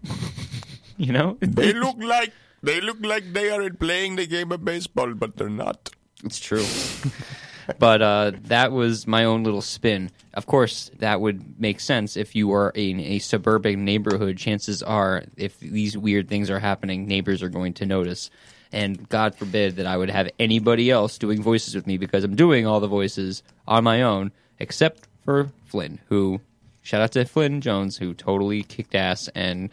[0.98, 5.14] you know, They look like they look like they are playing the game of baseball,
[5.14, 5.90] but they're not.
[6.24, 6.66] It's true.
[7.80, 10.12] but uh, that was my own little spin.
[10.34, 14.38] Of course, that would make sense if you are in a suburban neighborhood.
[14.38, 18.30] Chances are, if these weird things are happening, neighbors are going to notice.
[18.72, 22.36] And God forbid that I would have anybody else doing voices with me because I'm
[22.36, 26.40] doing all the voices on my own, except for Flynn, who,
[26.82, 29.70] shout out to Flynn Jones, who totally kicked ass and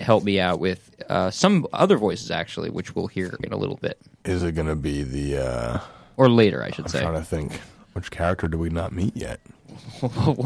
[0.00, 3.76] helped me out with uh, some other voices, actually, which we'll hear in a little
[3.76, 3.98] bit.
[4.24, 5.44] Is it going to be the?
[5.44, 5.80] uh
[6.20, 7.00] Or later, I should I'm say.
[7.00, 7.58] trying to think.
[7.94, 9.40] Which character do we not meet yet?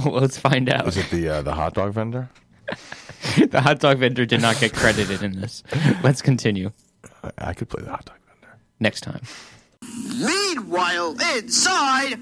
[0.07, 0.87] Let's find out.
[0.87, 2.29] Is it the uh, the hot dog vendor?
[3.37, 5.65] the hot dog vendor did not get credited in this.
[6.05, 6.71] Let's continue
[7.25, 8.57] I, I could play the hot dog vendor.
[8.79, 9.23] next time.
[9.83, 12.19] Meanwhile, inside,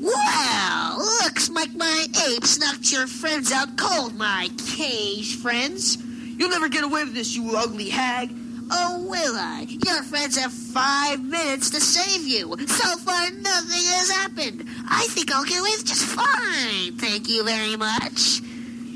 [0.00, 5.96] Well, looks like my apes knocked your friends out cold, my cage friends.
[6.38, 8.30] you'll never get away with this, you ugly hag.
[8.70, 9.66] Oh, will I?
[9.86, 12.56] Your friends have five minutes to save you.
[12.66, 14.64] So far, nothing has happened.
[14.88, 16.96] I think I'll get away with just fine.
[16.96, 18.40] Thank you very much.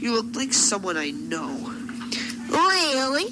[0.00, 1.72] You look like someone I know.
[2.48, 3.26] Really?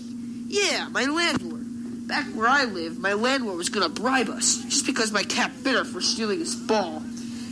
[0.48, 2.06] Yeah, my landlord.
[2.06, 5.74] Back where I live, my landlord was gonna bribe us just because my cat bit
[5.74, 7.02] her for stealing his ball.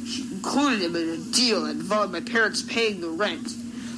[0.07, 3.49] She included him in a deal that involved my parents paying the rent.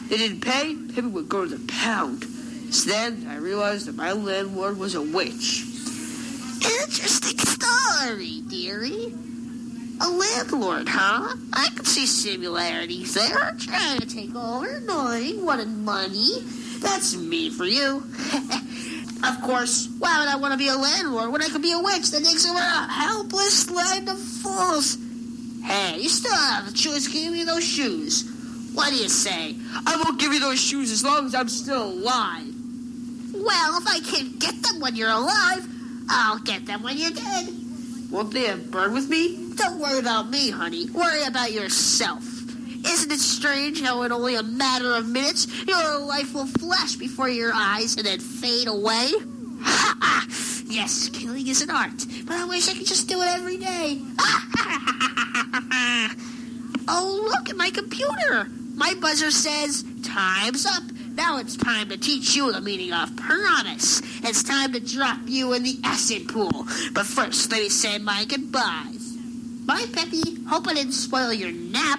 [0.09, 2.24] They didn't pay, Pippi would go to the pound.
[2.69, 5.65] It's then I realized that my landlord was a witch.
[6.63, 9.15] Interesting story, dearie.
[10.03, 11.35] A landlord, huh?
[11.55, 13.57] I can see similarities there.
[13.59, 16.43] Trying to take over, knowing wanted money.
[16.81, 18.05] That's me for you.
[19.25, 21.81] of course, why would I want to be a landlord when I could be a
[21.81, 24.99] witch that takes over a helpless land of fools?
[25.65, 28.31] Hey, you still have the choice give me those shoes.
[28.75, 29.57] What do you say?
[29.87, 32.58] I won't give you those shoes as long as I'm still alive.
[33.44, 35.66] Well, if I can't get them when you're alive,
[36.09, 37.48] I'll get them when you're dead.
[38.11, 39.53] Won't they have burned with me?
[39.55, 40.88] Don't worry about me, honey.
[40.90, 42.24] Worry about yourself.
[42.87, 47.29] Isn't it strange how in only a matter of minutes your life will flash before
[47.29, 49.12] your eyes and then fade away?
[49.61, 50.27] Ha ha!
[50.66, 54.01] Yes, killing is an art, but I wish I could just do it every day.
[56.88, 58.48] oh, look at my computer.
[58.74, 60.83] My buzzer says, Time's up.
[61.19, 64.01] Now it's time to teach you the meaning of promise.
[64.23, 66.69] It's time to drop you in the acid pool.
[66.93, 69.17] But first, let me say my goodbyes.
[69.67, 70.45] Bye, Peppy.
[70.45, 71.99] Hope I didn't spoil your nap.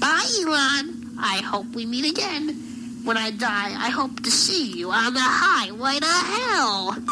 [0.00, 1.18] Bye, Elon.
[1.20, 3.02] I hope we meet again.
[3.04, 6.96] When I die, I hope to see you on the highway to hell.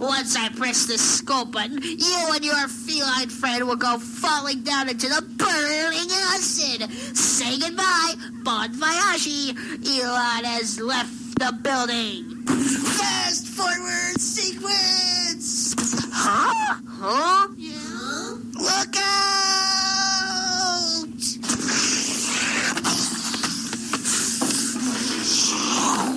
[0.00, 4.88] Once I press the scope button, you and your feline friend will go falling down
[4.88, 6.90] into the burning acid.
[7.16, 9.54] Say goodbye, Bon voyage.
[9.86, 12.44] Elon has left the building.
[12.46, 15.74] Fast forward sequence.
[16.12, 16.76] Huh?
[16.86, 17.48] Huh?
[17.56, 18.36] Yeah.
[18.60, 19.10] Look out!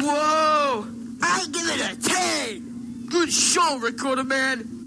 [0.03, 0.87] Whoa!
[1.21, 3.05] I give it a 10!
[3.09, 4.82] Good show, Recorder Man!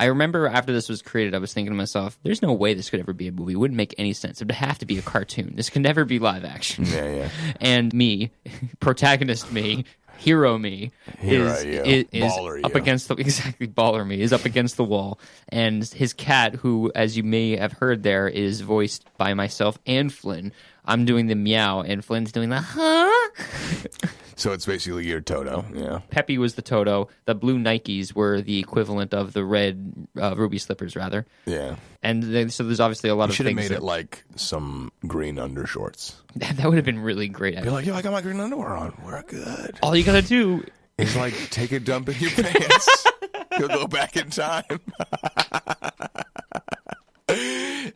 [0.00, 2.90] I remember after this was created, I was thinking to myself, "There's no way this
[2.90, 3.54] could ever be a movie.
[3.54, 4.40] It wouldn't make any sense.
[4.40, 5.54] It would have to be a cartoon.
[5.56, 7.28] This could never be live action." Yeah, yeah.
[7.60, 8.30] And me,
[8.80, 9.84] protagonist me,
[10.18, 11.82] hero me, Hero is, you.
[11.82, 12.32] is, is
[12.64, 12.80] up you.
[12.80, 17.16] against the exactly baller me is up against the wall, and his cat, who, as
[17.16, 20.52] you may have heard, there is voiced by myself and Flynn.
[20.88, 24.08] I'm doing the meow, and Flynn's doing the huh.
[24.36, 25.64] So it's basically your Toto.
[25.74, 26.00] Yeah.
[26.10, 27.08] Peppy was the Toto.
[27.24, 31.26] The blue Nikes were the equivalent of the red uh, ruby slippers, rather.
[31.44, 31.76] Yeah.
[32.04, 34.24] And then, so there's obviously a lot You of should have made that, it like
[34.36, 36.14] some green undershorts.
[36.36, 37.60] that would have been really great.
[37.60, 38.96] Be like, yo, I got my green underwear on.
[39.04, 39.76] We're good.
[39.82, 40.64] All you gotta do
[40.96, 43.06] is like take a dump in your pants.
[43.58, 44.80] You'll go back in time.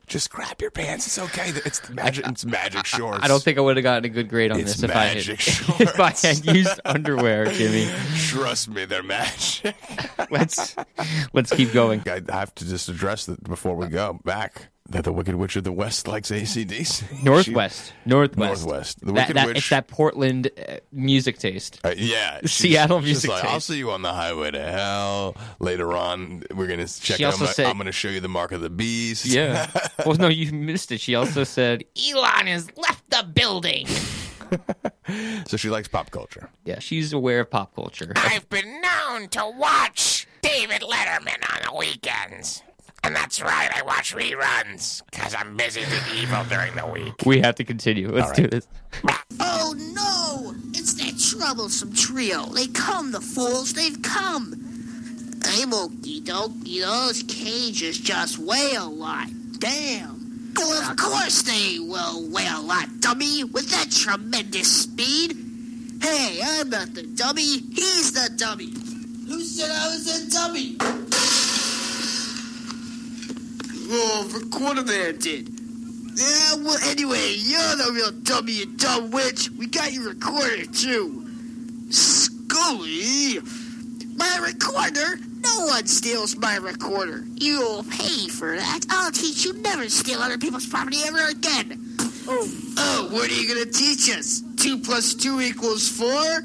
[0.06, 1.06] Just grab your pants.
[1.06, 1.52] It's okay.
[1.64, 2.26] It's magic.
[2.26, 3.20] It's magic shorts.
[3.22, 5.04] I don't think I would have gotten a good grade on It's this if I,
[5.04, 7.88] had, if I had used underwear, Jimmy.
[8.16, 9.76] Trust me, they're magic.
[10.30, 10.76] Let's
[11.32, 12.02] let's keep going.
[12.08, 14.71] I have to just address that before we go back.
[14.88, 17.22] That the Wicked Witch of the West likes ACDC.
[17.24, 19.00] Northwest, northwest, Northwest.
[19.00, 21.80] The That- Wicked that- Witch- It's that Portland uh, music taste.
[21.84, 25.36] Uh, yeah, Seattle she's music like, I'll see you on the highway to hell.
[25.60, 27.16] Later on, we're gonna check.
[27.16, 27.26] She it.
[27.26, 29.24] I'm, also said- I'm gonna show you the mark of the beast.
[29.24, 29.70] Yeah.
[30.06, 31.00] well, no, you missed it.
[31.00, 33.86] She also said Elon has left the building.
[35.46, 36.50] so she likes pop culture.
[36.64, 38.12] Yeah, she's aware of pop culture.
[38.16, 42.62] I've been known to watch David Letterman on the weekends.
[43.04, 47.14] And that's right, I watch reruns because I'm busy doing evil during the week.
[47.26, 48.08] We have to continue.
[48.08, 48.68] Let's do this.
[49.40, 50.54] Oh no!
[50.72, 52.46] It's that troublesome trio.
[52.46, 53.72] They come, the fools.
[53.72, 54.52] They've come.
[55.44, 56.82] I'm okie dokie.
[56.82, 59.26] Those cages just weigh a lot.
[59.58, 60.52] Damn.
[60.54, 65.36] Well, of course they will weigh a lot, dummy, with that tremendous speed.
[66.00, 67.42] Hey, I'm not the dummy.
[67.42, 68.72] He's the dummy.
[69.26, 70.76] Who said I was a dummy?
[73.94, 75.50] Oh, Recorder Man did.
[76.14, 79.50] Yeah, well, anyway, you're the real dummy, you dumb witch.
[79.50, 81.26] We got your recorder, too.
[81.90, 83.38] Scully?
[84.16, 85.18] My recorder?
[85.42, 87.26] No one steals my recorder.
[87.34, 88.80] You'll pay for that.
[88.88, 91.96] I'll teach you never steal other people's property ever again.
[92.26, 94.42] Oh, oh what are you going to teach us?
[94.56, 96.40] Two plus two equals four?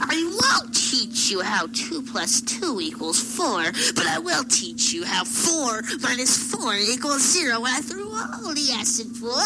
[0.00, 5.04] I won't teach you how 2 plus 2 equals 4, but I will teach you
[5.04, 9.40] how 4 minus 4 equals 0 when I threw all the acid pool.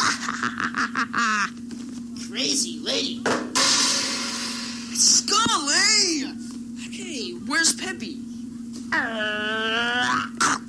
[2.28, 3.22] Crazy lady.
[4.94, 6.24] Scully!
[6.90, 8.18] Hey, where's Peppy?
[8.92, 10.30] Ah,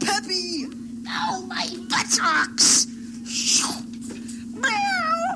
[0.00, 0.66] Peppy!
[1.02, 2.86] No, my buttocks!
[4.54, 5.34] Meow.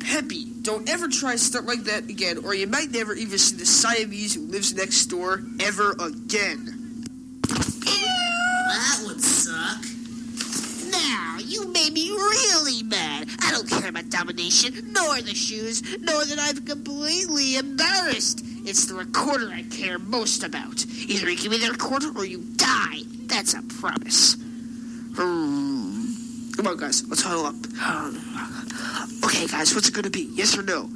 [0.00, 3.66] Peppy, don't ever try stuff like that again, or you might never even see the
[3.66, 7.04] Siamese who lives next door ever again.
[7.48, 9.84] That would suck.
[10.90, 13.28] Now, you made me really mad.
[13.40, 18.44] I don't care about domination, nor the shoes, nor that I'm completely embarrassed.
[18.64, 20.86] It's the recorder I care most about.
[20.86, 23.00] Either you give me the recorder or you die.
[23.26, 24.36] That's a promise.
[25.16, 25.71] Hmm.
[26.62, 27.56] Come on, guys, let's huddle up.
[29.24, 30.30] Okay, guys, what's it gonna be?
[30.32, 30.88] Yes or no?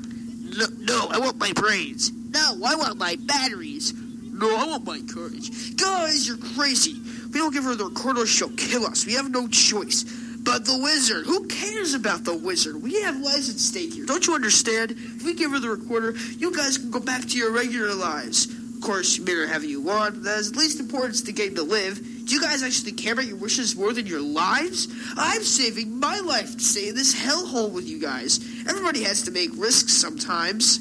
[0.56, 2.12] No, no, I want my brains.
[2.12, 3.92] No, I want my batteries.
[3.92, 5.74] No, I want my courage.
[5.74, 7.00] Guys, you're crazy.
[7.32, 9.06] We don't give her the recorder, she'll kill us.
[9.06, 10.04] We have no choice.
[10.38, 12.80] But the wizard, who cares about the wizard?
[12.80, 14.06] We have lives at stake here.
[14.06, 14.92] Don't you understand?
[14.92, 18.46] If we give her the recorder, you guys can go back to your regular lives.
[18.46, 21.64] Of course, you may have you want, that is the least important to getting to
[21.64, 21.98] live.
[22.26, 24.88] Do you guys actually care about your wishes more than your lives?
[25.16, 28.40] I'm saving my life to stay in this hellhole with you guys.
[28.68, 30.80] Everybody has to make risks sometimes.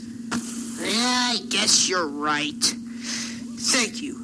[0.82, 2.64] Yeah, I guess you're right.
[2.64, 4.16] Thank you.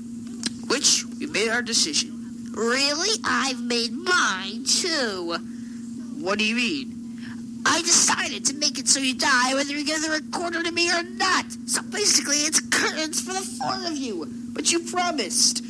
[0.68, 2.50] Which, we made our decision.
[2.54, 3.20] Really?
[3.24, 5.36] I've made mine too.
[6.20, 7.20] What do you mean?
[7.68, 10.90] I decided to make it so you die whether you give the recorder to me
[10.90, 11.46] or not.
[11.68, 14.26] So basically, it's curtains for the four of you.
[14.54, 15.64] But you promised.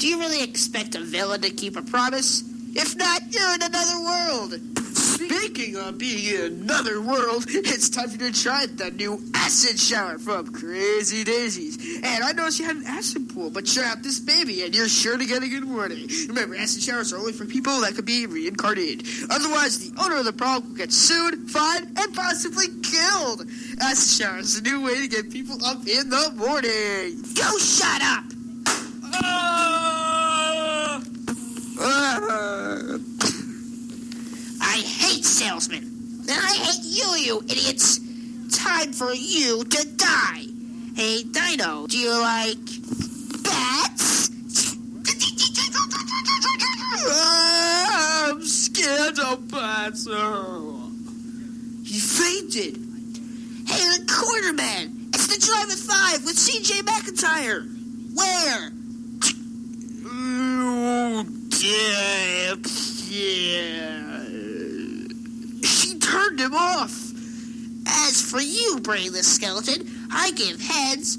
[0.00, 2.42] Do you really expect a villain to keep a promise?
[2.74, 4.54] If not, you're in another world.
[4.96, 9.78] Speaking of being in another world, it's time for you to try the new acid
[9.78, 12.00] shower from Crazy Daisies.
[12.02, 14.88] And I know she had an acid pool, but try out this baby and you're
[14.88, 16.08] sure to get a good warning.
[16.28, 19.06] Remember, acid showers are only for people that could be reincarnated.
[19.28, 23.46] Otherwise, the owner of the product will get sued, fined, and possibly killed.
[23.82, 27.20] Acid showers is a new way to get people up in the morning.
[27.34, 28.24] Go shut up!
[29.22, 31.02] Ah!
[31.82, 32.98] Ah!
[34.62, 34.78] I
[35.40, 35.84] hate salesmen.
[36.20, 38.00] And I hate you, you idiots.
[38.56, 40.44] Time for you to die.
[40.94, 42.58] Hey, Dino, do you like
[43.42, 44.30] bats?
[47.12, 50.04] I'm scared of bats.
[51.84, 52.76] He fainted.
[53.66, 55.14] Hey, the quarterman.
[55.14, 56.82] It's the Drive at Five with C.J.
[56.82, 57.66] McIntyre.
[58.14, 58.72] Where?
[60.06, 62.62] Oh, damn.
[63.08, 64.09] Yeah.
[66.10, 67.12] Turned him off.
[67.86, 71.18] As for you, brainless skeleton, I give heads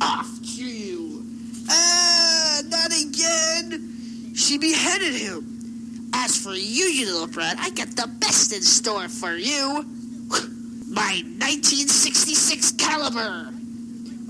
[0.00, 1.24] Off to you.
[1.68, 4.32] Ah, not again.
[4.34, 6.10] She beheaded him.
[6.14, 9.84] As for you, you little brat, I got the best in store for you.
[10.88, 13.52] My 1966 caliber.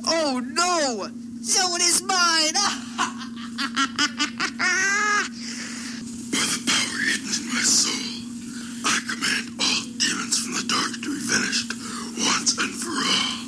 [0.06, 1.08] Oh, no.
[1.42, 2.54] So it is mine.
[6.30, 8.10] By the power hidden in my soul.
[8.84, 11.74] I command all demons from the dark to be vanished
[12.30, 13.42] once and for all.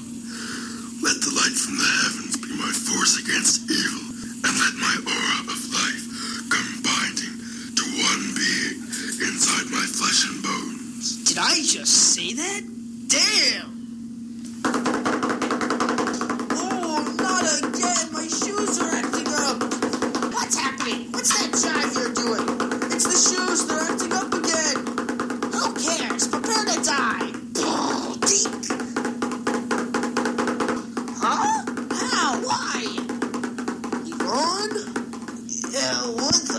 [1.07, 4.11] Let the light from the heavens be my force against evil,
[4.43, 6.03] and let my aura of life
[6.51, 7.39] come binding
[7.79, 8.83] to one being
[9.23, 11.23] inside my flesh and bones.
[11.23, 12.63] Did I just say that?
[13.07, 13.72] Damn.
[36.03, 36.52] Yeah, what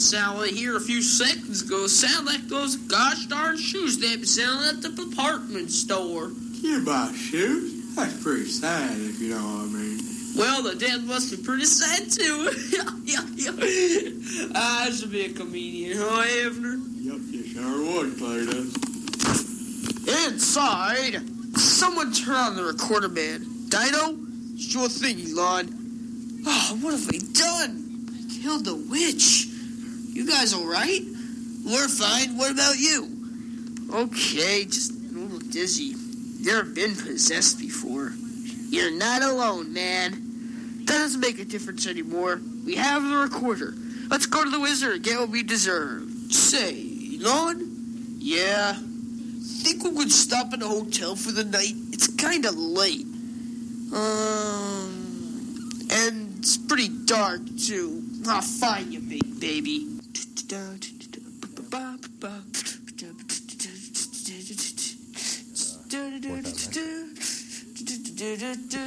[0.00, 4.26] sound I hear a few seconds ago sound like those gosh darn shoes they've been
[4.26, 6.32] selling at the department store.
[6.60, 7.94] You buy shoes?
[7.94, 10.00] That's pretty sad, if you know what I mean.
[10.36, 12.48] Well, the dad must be pretty sad too.
[14.54, 16.78] I should be a comedian, huh, Abner?
[17.00, 18.88] Yep, you sure would, Cletus.
[20.26, 21.20] Inside,
[21.58, 23.44] someone turn on the recorder, man.
[23.68, 24.16] Dino,
[24.58, 25.68] sure thing, Elon.
[26.46, 28.08] Oh, ah, what have we done?
[28.10, 29.48] I killed the witch.
[30.12, 31.00] You guys all right?
[31.64, 32.36] We're fine.
[32.36, 33.08] What about you?
[33.90, 35.94] Okay, just a little dizzy.
[36.40, 38.12] Never been possessed before.
[38.68, 40.82] You're not alone, man.
[40.84, 42.42] That doesn't make a difference anymore.
[42.66, 43.74] We have the recorder.
[44.10, 46.10] Let's go to the wizard and get what we deserve.
[46.28, 48.16] Say, Elon?
[48.18, 48.74] Yeah.
[48.74, 51.72] Think we could stop at a hotel for the night?
[51.92, 53.06] It's kind of late.
[53.94, 58.02] Um, and it's pretty dark too.
[58.28, 59.88] I'll find you, big baby.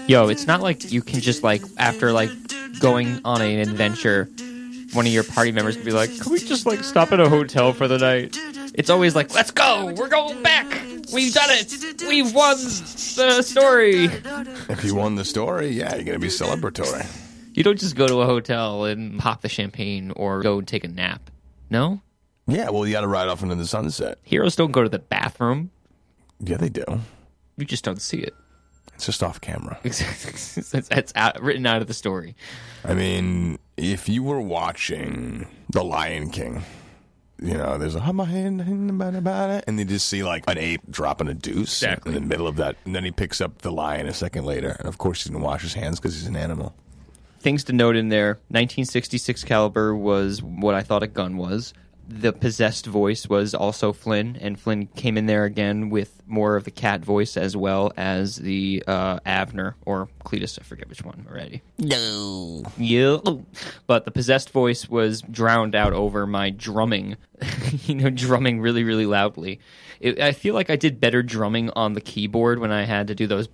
[0.07, 2.31] Yo, it's not like you can just like after like
[2.79, 4.29] going on an adventure,
[4.93, 7.29] one of your party members can be like, "Can we just like stop at a
[7.29, 8.37] hotel for the night?"
[8.73, 9.93] It's always like, "Let's go!
[9.95, 10.65] We're going back!
[11.13, 12.03] We've done it!
[12.07, 14.05] We've won the story!"
[14.69, 17.05] If you won the story, yeah, you're gonna be celebratory.
[17.53, 20.83] You don't just go to a hotel and pop the champagne or go and take
[20.83, 21.29] a nap.
[21.69, 22.01] No,
[22.47, 24.19] Yeah, well, you got to ride off into the sunset.
[24.23, 25.71] heroes don't go to the bathroom.
[26.39, 26.83] Yeah, they do.
[27.57, 28.33] You just don't see it.
[28.93, 29.77] It's just off camera.
[29.83, 32.35] it's, it's out, written out of the story.
[32.83, 36.63] I mean, if you were watching The Lion King,
[37.41, 41.81] you know, there's a hum and you just see like an ape dropping a deuce
[41.83, 42.15] Exactly.
[42.15, 44.75] in the middle of that, and then he picks up the lion a second later,
[44.79, 46.73] and of course he's gonna wash his hands because he's an animal.
[47.45, 51.75] Things to note in there: 1966 caliber was what I thought a gun was.
[52.09, 56.63] The possessed voice was also Flynn, and Flynn came in there again with more of
[56.63, 60.57] the cat voice as well as the uh, Abner or Cletus.
[60.59, 61.61] I forget which one already.
[61.77, 62.63] No.
[62.79, 63.17] Yeah,
[63.85, 67.15] but the possessed voice was drowned out over my drumming.
[67.83, 69.59] you know, drumming really, really loudly.
[69.99, 73.13] It, I feel like I did better drumming on the keyboard when I had to
[73.13, 73.47] do those.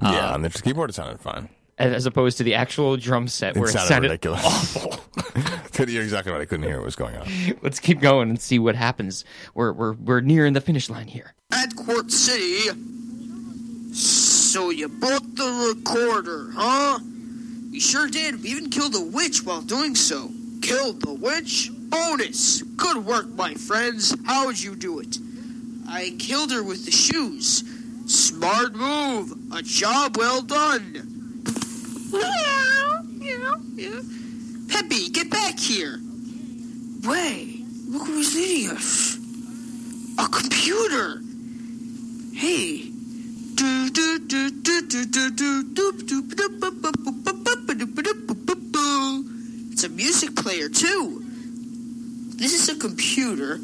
[0.00, 1.48] yeah, on the keyboard it sounded fine.
[1.82, 4.44] As opposed to the actual drum set It where sounded, it sounded ridiculous.
[4.76, 5.00] awful.
[5.88, 6.40] You're exactly right.
[6.40, 7.26] I couldn't hear what was going on.
[7.60, 9.24] Let's keep going and see what happens.
[9.54, 11.34] We're we're we're nearing the finish line here.
[11.50, 12.70] At Quartz City.
[13.92, 17.00] So you bought the recorder, huh?
[17.72, 18.42] We sure did.
[18.42, 20.30] We even killed a witch while doing so.
[20.60, 21.70] Killed the witch?
[21.74, 22.62] Bonus!
[22.62, 24.14] Good work, my friends.
[24.24, 25.18] How would you do it?
[25.88, 27.64] I killed her with the shoes.
[28.06, 29.32] Smart move.
[29.52, 31.11] A job well done.
[32.12, 34.00] Yeah, yeah, yeah.
[34.68, 35.98] Peppy, get back here.
[37.04, 39.16] Wait, look who's leading us.
[40.18, 41.20] A computer.
[42.34, 42.90] Hey.
[49.72, 51.24] It's a music player too.
[52.36, 53.56] This is a computer.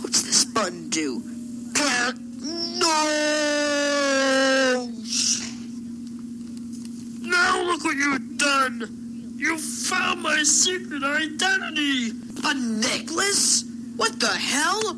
[0.00, 1.22] What's this button do?
[2.80, 4.13] No!
[7.34, 9.34] Now look what you've done!
[9.36, 12.12] You found my secret identity!
[12.44, 13.64] A necklace?
[13.96, 14.96] What the hell?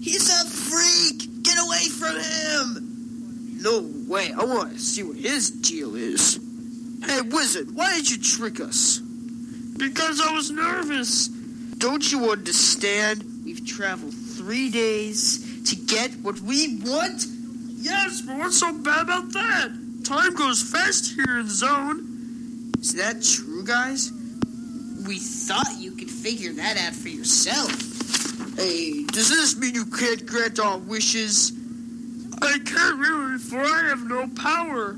[0.00, 1.42] He's a freak!
[1.42, 3.58] Get away from him!
[3.60, 6.38] No way, I want to see what his deal is.
[7.04, 8.98] Hey, wizard, why did you trick us?
[9.76, 11.26] Because I was nervous.
[11.26, 13.24] Don't you understand?
[13.44, 17.26] We've traveled three days to get what we want?
[17.78, 19.85] Yes, but what's so bad about that?
[20.06, 22.70] Time goes fast here in the zone.
[22.78, 24.12] Is that true, guys?
[25.04, 27.72] We thought you could figure that out for yourself.
[28.56, 31.52] Hey, does this mean you can't grant our wishes?
[32.40, 34.96] I can't really, for I have no power.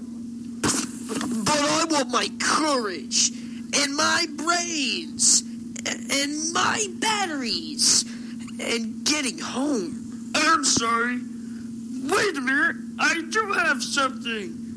[0.61, 3.31] But I want my courage
[3.81, 8.05] and my brains and my batteries
[8.61, 10.33] and getting home.
[10.35, 11.17] I'm sorry.
[11.17, 12.77] Wait a minute.
[12.99, 14.68] I do have something.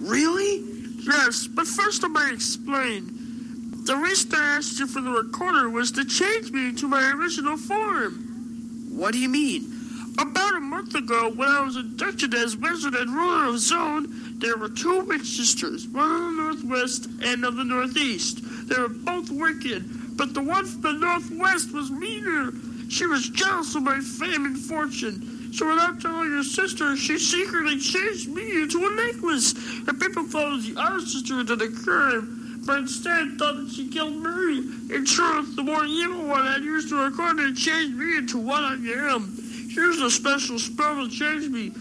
[0.00, 0.64] Really?
[1.02, 3.84] Yes, but first I might explain.
[3.84, 7.56] The reason I asked you for the recorder was to change me to my original
[7.56, 8.88] form.
[8.90, 9.72] What do you mean?
[10.18, 14.56] About a month ago, when I was inducted as wizard and ruler of Zone, there
[14.56, 18.40] were two witch sisters, one of the northwest and of the northeast.
[18.68, 22.52] They were both wicked, but the one from the northwest was meaner.
[22.88, 25.29] She was jealous of my fame and fortune.
[25.52, 29.52] So without telling her sister, she secretly changed me into a necklace.
[29.86, 34.16] And people it the other sister did the crime, but instead thought that she killed
[34.16, 34.58] me.
[34.94, 38.62] In truth, the more evil one had used the recorder to change me into what
[38.62, 39.36] I am.
[39.68, 41.72] Used a special spell that changed me.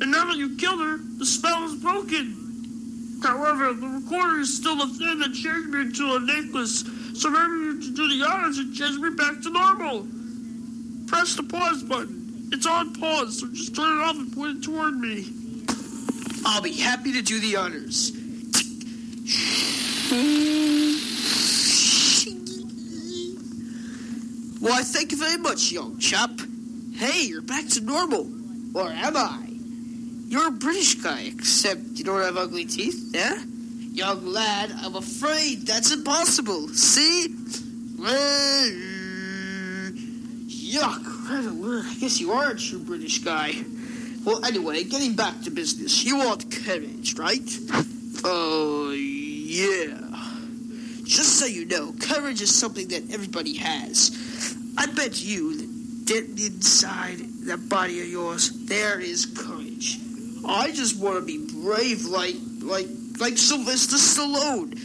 [0.00, 3.20] And now that you killed her, the spell is broken.
[3.22, 6.84] However, the recorder is still the thing that changed me into a necklace.
[7.20, 10.08] So maybe you should do the honors and change me back to normal.
[11.06, 12.19] Press the pause button.
[12.52, 15.26] It's on pause, so just turn it off and point it toward me.
[16.44, 18.12] I'll be happy to do the honors.
[24.60, 26.30] Why, thank you very much, young chap.
[26.94, 28.30] Hey, you're back to normal.
[28.74, 29.46] Or am I?
[30.28, 33.42] You're a British guy, except you don't have ugly teeth, yeah?
[33.92, 36.68] Young lad, I'm afraid that's impossible.
[36.68, 37.28] See?
[40.70, 41.02] Yuck.
[41.28, 43.54] I guess you are a true British guy.
[44.24, 46.04] Well, anyway, getting back to business.
[46.04, 47.50] You want courage, right?
[48.22, 49.98] Oh, yeah.
[51.02, 54.56] Just so you know, courage is something that everybody has.
[54.78, 59.98] I bet you that dead inside that body of yours, there is courage.
[60.46, 62.86] I just want to be brave like, like,
[63.18, 64.78] like Sylvester Stallone.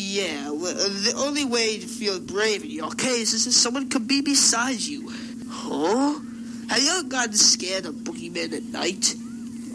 [0.00, 3.88] Yeah, well, uh, the only way to feel brave in your case is if someone
[3.88, 5.10] could be beside you.
[5.48, 6.20] Huh?
[6.68, 9.16] Have you ever gotten scared of boogeymen at night?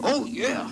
[0.02, 0.70] Oh, yeah.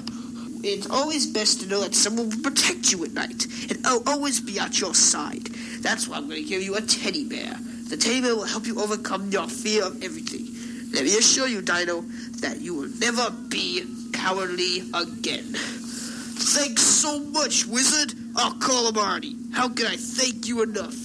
[0.64, 4.40] It's always best to know that someone will protect you at night and I'll always
[4.40, 5.44] be at your side.
[5.80, 7.54] That's why I'm going to give you a teddy bear.
[7.90, 10.46] The teddy bear will help you overcome your fear of everything.
[10.94, 12.00] Let me assure you, Dino,
[12.40, 13.84] that you will never be
[14.14, 15.44] cowardly again.
[15.44, 18.14] Thanks so much, wizard.
[18.34, 19.41] I'll call him Arnie.
[19.52, 20.96] How can I thank you enough?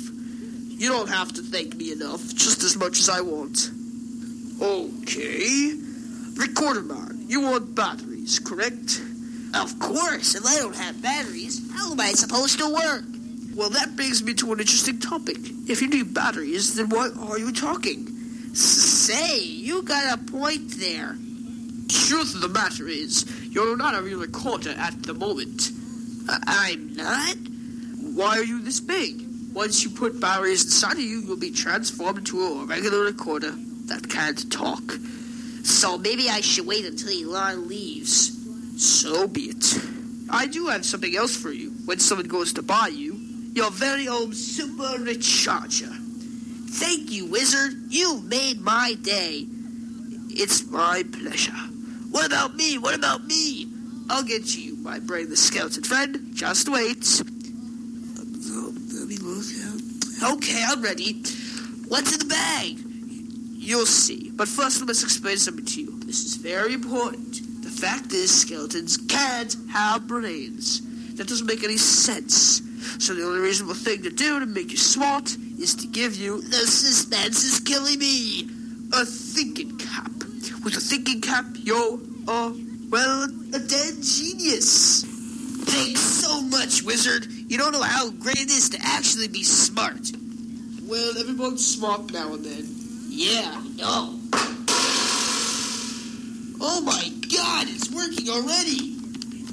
[0.70, 3.72] You don't have to thank me enough, just as much as I want.
[4.62, 5.74] Okay.
[6.36, 9.02] Recorder man, you want batteries, correct?
[9.54, 13.04] Of course, if I don't have batteries, how am I supposed to work?
[13.56, 15.38] Well, that brings me to an interesting topic.
[15.68, 18.08] If you need batteries, then why are you talking?
[18.54, 21.18] Say, you got a point there.
[21.90, 25.72] Truth of the matter is, you're not a real recorder at the moment.
[26.30, 27.36] Uh, I'm not?
[28.18, 29.22] Why are you this big?
[29.54, 33.52] Once you put batteries inside of you, you'll be transformed into a regular recorder
[33.86, 34.94] that can't talk.
[35.62, 38.34] So maybe I should wait until Elon leaves.
[38.84, 39.80] So be it.
[40.32, 41.70] I do have something else for you.
[41.86, 43.20] When someone goes to buy you,
[43.54, 45.96] your very own super recharger.
[46.72, 47.74] Thank you, wizard.
[47.90, 49.46] You made my day.
[50.30, 51.52] It's my pleasure.
[52.10, 52.80] What about me?
[52.80, 53.68] What about me?
[54.10, 56.32] I'll get you, my brain the skeleton friend.
[56.34, 57.22] Just wait.
[60.24, 61.14] Okay, I'm ready.
[61.88, 62.80] What's in the bag?
[63.54, 64.32] You'll see.
[64.34, 66.00] But first, let us explain something to you.
[66.00, 67.64] This is very important.
[67.64, 70.82] The fact is, skeletons can't have brains.
[71.16, 72.62] That doesn't make any sense.
[72.98, 76.42] So the only reasonable thing to do to make you smart is to give you
[76.42, 78.50] the suspense is killing me.
[78.94, 80.12] A thinking cap.
[80.64, 82.54] With a thinking cap, you're a
[82.90, 85.07] well, a dead genius.
[86.88, 87.34] Thanks so much, wizard.
[87.50, 90.12] You don't know how great it is to actually be smart.
[90.84, 92.66] Well, everyone's smart now and then.
[93.10, 94.20] Yeah, no.
[96.60, 98.96] Oh my god, it's working already.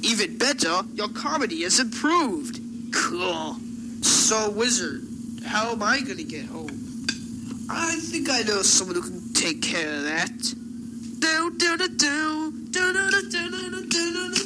[0.01, 2.59] Even better, your comedy has improved.
[2.93, 3.57] Cool.
[4.01, 5.01] So, wizard,
[5.45, 6.69] how am I gonna get home?
[7.69, 10.37] I think I know someone who can take care of that.
[11.19, 14.44] Do do do do do do do do do do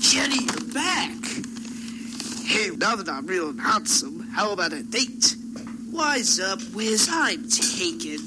[0.00, 1.10] Jenny, you're back.
[2.44, 5.36] Hey, now that I'm real and handsome, how about a date?
[5.90, 8.18] Wise up, Wiz, I'm taken.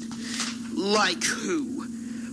[0.74, 1.86] Like who?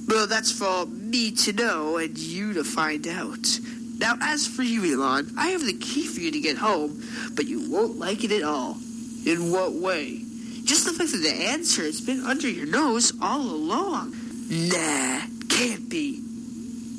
[0.07, 3.59] Well, that's for me to know and you to find out.
[3.97, 7.01] Now, as for you, Elon, I have the key for you to get home,
[7.35, 8.77] but you won't like it at all.
[9.25, 10.21] In what way?
[10.63, 14.13] Just the fact that the answer has been under your nose all along.
[14.49, 16.21] Nah, can't be.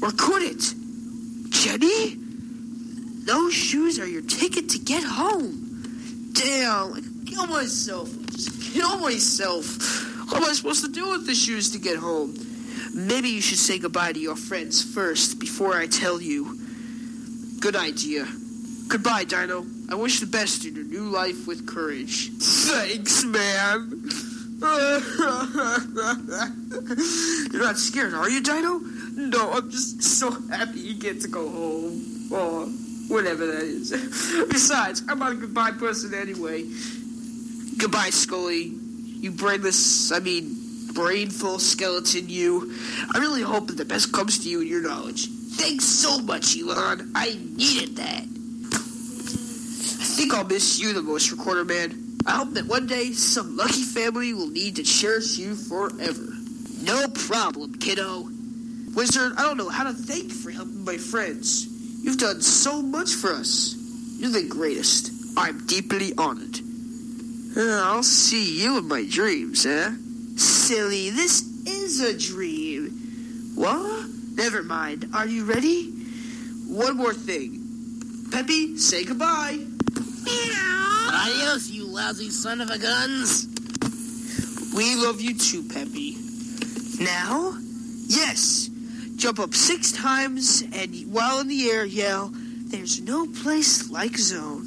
[0.02, 0.74] Or could it?
[1.50, 2.16] Jenny?
[3.24, 6.30] Those shoes are your ticket to get home.
[6.32, 8.10] Damn, kill myself.
[8.30, 9.66] Just kill myself.
[10.30, 12.34] What am I supposed to do with the shoes to get home?
[12.94, 16.58] Maybe you should say goodbye to your friends first before I tell you.
[17.64, 18.26] Good idea.
[18.88, 19.64] Goodbye, Dino.
[19.90, 22.30] I wish the best in your new life with courage.
[22.32, 24.02] Thanks, man.
[27.50, 28.80] You're not scared, are you, Dino?
[29.14, 32.04] No, I'm just so happy you get to go home.
[32.30, 32.66] Or
[33.08, 33.92] whatever that is.
[34.50, 36.66] Besides, I'm not a goodbye person anyway.
[37.78, 38.64] Goodbye, Scully.
[38.64, 40.54] You brainless, I mean,
[40.92, 42.74] brainful skeleton, you.
[43.14, 45.28] I really hope that the best comes to you in your knowledge.
[45.56, 47.12] Thanks so much, Elon.
[47.14, 48.22] I needed that.
[48.22, 52.18] I think I'll miss you the most, Recorder Man.
[52.26, 56.32] I hope that one day some lucky family will need to cherish you forever.
[56.82, 58.28] No problem, kiddo.
[58.94, 61.66] Wizard, I don't know how to thank you for helping my friends.
[62.02, 63.74] You've done so much for us.
[64.18, 65.10] You're the greatest.
[65.36, 66.60] I'm deeply honored.
[67.56, 69.92] I'll see you in my dreams, eh?
[70.36, 72.90] Silly, this is a dream.
[73.54, 73.93] What?
[74.34, 75.08] Never mind.
[75.14, 75.90] Are you ready?
[76.66, 77.60] One more thing.
[78.30, 79.58] Peppy, say goodbye.
[80.24, 81.10] Meow.
[81.12, 83.46] Adios, you lousy son of a guns.
[84.74, 86.16] We love you too, Peppy.
[87.00, 87.56] Now,
[88.06, 88.70] yes,
[89.16, 92.32] jump up six times and while in the air yell,
[92.74, 94.66] There's no place like zone.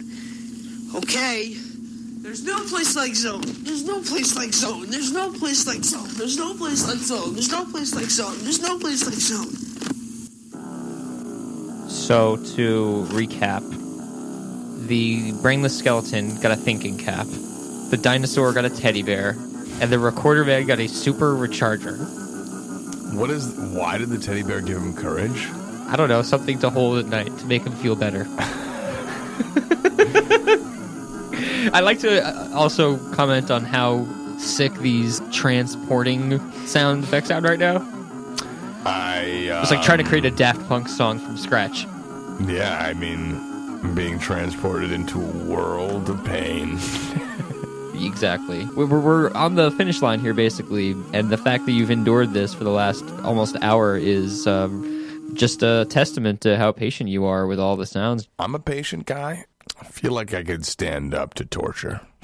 [0.96, 1.58] Okay.
[2.28, 3.42] There's no place like zone.
[3.64, 4.90] There's no place like zone.
[4.90, 6.10] There's no place like zone.
[6.16, 7.34] There's no place like zone.
[7.34, 8.36] There's no place like zone.
[8.40, 9.54] There's no place like zone.
[11.88, 13.64] So to recap,
[14.88, 19.30] the brainless skeleton got a thinking cap, the dinosaur got a teddy bear,
[19.80, 21.98] and the recorder man got a super recharger.
[23.14, 23.54] What is?
[23.56, 25.48] Why did the teddy bear give him courage?
[25.88, 28.28] I don't know, something to hold at night to make him feel better.
[31.78, 34.08] I like to uh, also comment on how
[34.40, 37.76] sick these transporting sound effects sound right now.
[38.84, 39.50] I.
[39.52, 41.86] Uh, It's like trying to create a Daft Punk song from scratch.
[42.48, 46.80] Yeah, I mean, being transported into a world of pain.
[48.00, 48.64] Exactly.
[48.76, 52.32] We're, we're- we're on the finish line here, basically, and the fact that you've endured
[52.32, 57.26] this for the last almost hour is um, just a testament to how patient you
[57.26, 58.28] are with all the sounds.
[58.38, 59.46] I'm a patient guy.
[59.80, 62.02] I feel like I could stand up to torture.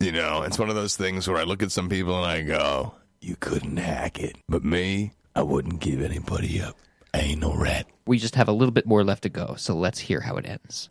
[0.00, 2.42] you know, it's one of those things where I look at some people and I
[2.42, 4.36] go, You couldn't hack it.
[4.48, 6.76] But me, I wouldn't give anybody up.
[7.14, 7.86] I ain't no rat.
[8.06, 10.46] We just have a little bit more left to go, so let's hear how it
[10.46, 10.88] ends.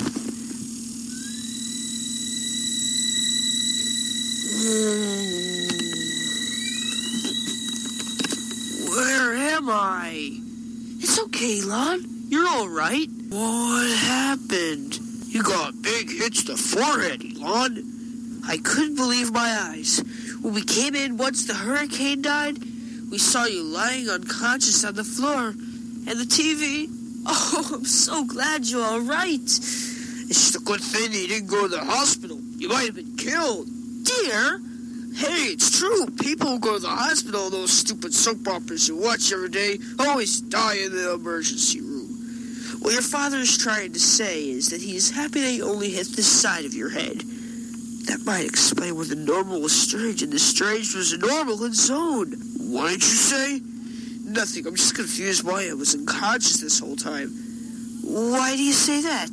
[8.89, 10.39] Where am I?
[10.99, 12.14] It's okay, Lon.
[12.27, 13.07] You're all right.
[13.29, 14.99] What happened?
[15.27, 18.41] You got big hits to the forehead, Elon.
[18.47, 20.01] I couldn't believe my eyes.
[20.41, 22.57] When we came in once the hurricane died,
[23.11, 25.49] we saw you lying unconscious on the floor.
[26.07, 26.89] And the TV.
[27.27, 29.41] Oh, I'm so glad you're all right.
[29.41, 32.39] It's just a good thing you didn't go to the hospital.
[32.57, 33.67] You might have been killed.
[34.03, 34.59] Dear?
[35.15, 36.05] Hey, it's true.
[36.21, 40.39] People who go to the hospital, those stupid soap operas you watch every day, always
[40.41, 41.79] die in the emergency.
[42.85, 45.89] What your father is trying to say is that he is happy that you only
[45.89, 47.17] hit this side of your head.
[48.05, 52.33] That might explain why the normal was strange and the strange was normal in zone.
[52.59, 53.59] What did you say?
[54.23, 54.67] Nothing.
[54.67, 57.29] I'm just confused why I was unconscious this whole time.
[58.03, 59.31] Why do you say that?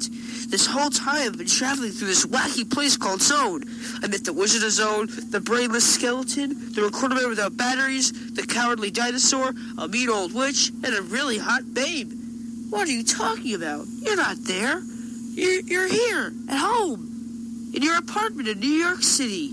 [0.49, 3.65] This whole time I've been traveling through this wacky place called Zone.
[4.03, 8.47] I met the Wizard of Zone, the brainless skeleton, the recorder man without batteries, the
[8.47, 12.22] cowardly dinosaur, a mean old witch, and a really hot babe.
[12.73, 13.87] What are you talking about?
[14.01, 14.81] You're not there.
[15.35, 19.53] You're, you're here, at home, in your apartment in New York City.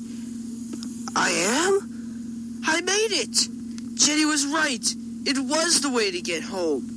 [1.17, 2.61] I am?
[2.65, 3.97] I made it.
[3.99, 4.85] Jenny was right.
[5.25, 6.89] It was the way to get home.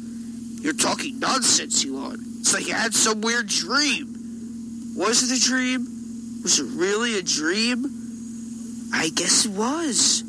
[0.60, 2.20] You're talking nonsense, Elon.
[2.38, 4.14] It's like you had some weird dream.
[4.94, 5.80] Was it a dream?
[6.44, 7.84] Was it really a dream?
[8.94, 10.22] I guess it was.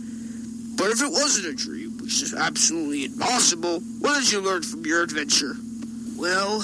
[0.75, 4.87] But if it wasn't a dream, which is absolutely impossible, what did you learn from
[4.87, 5.55] your adventure?
[6.23, 6.63] Well,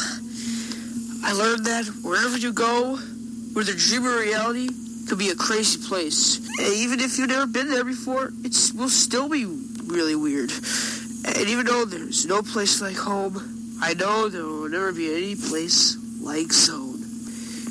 [1.21, 2.95] I learned that wherever you go,
[3.51, 4.69] where the dream or reality
[5.05, 6.37] could be a crazy place.
[6.59, 10.49] And even if you've never been there before, it will still be really weird.
[11.25, 15.35] And even though there's no place like home, I know there will never be any
[15.35, 17.03] place like Zone.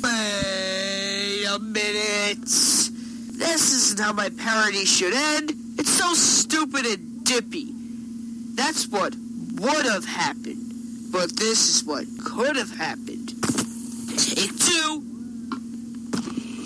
[0.03, 2.41] Wait a minute.
[2.41, 5.53] This isn't how my parody should end.
[5.79, 7.73] It's so stupid and dippy.
[8.53, 9.15] That's what
[9.55, 10.68] would have happened.
[11.11, 13.29] But this is what could have happened.
[14.17, 15.03] Take two.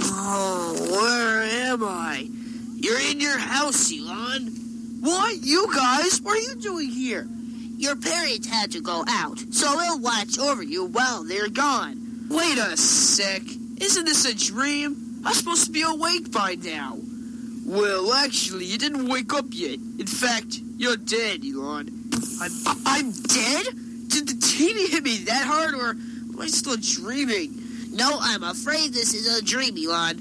[0.05, 2.27] Oh, where am I?
[2.75, 4.47] You're in your house, Elon.
[5.01, 5.37] What?
[5.41, 6.21] You guys?
[6.21, 7.27] What are you doing here?
[7.77, 12.27] Your parents had to go out, so we'll watch over you while they're gone.
[12.29, 13.41] Wait a sec.
[13.81, 15.21] Isn't this a dream?
[15.25, 16.97] I'm supposed to be awake by now.
[17.65, 19.79] Well, actually, you didn't wake up yet.
[19.99, 22.09] In fact, you're dead, Elon.
[22.41, 22.51] I'm,
[22.85, 23.65] I'm dead?
[24.08, 27.60] Did the TV hit me that hard, or am I still dreaming?
[27.91, 30.20] No, I'm afraid this is a dream, Elon.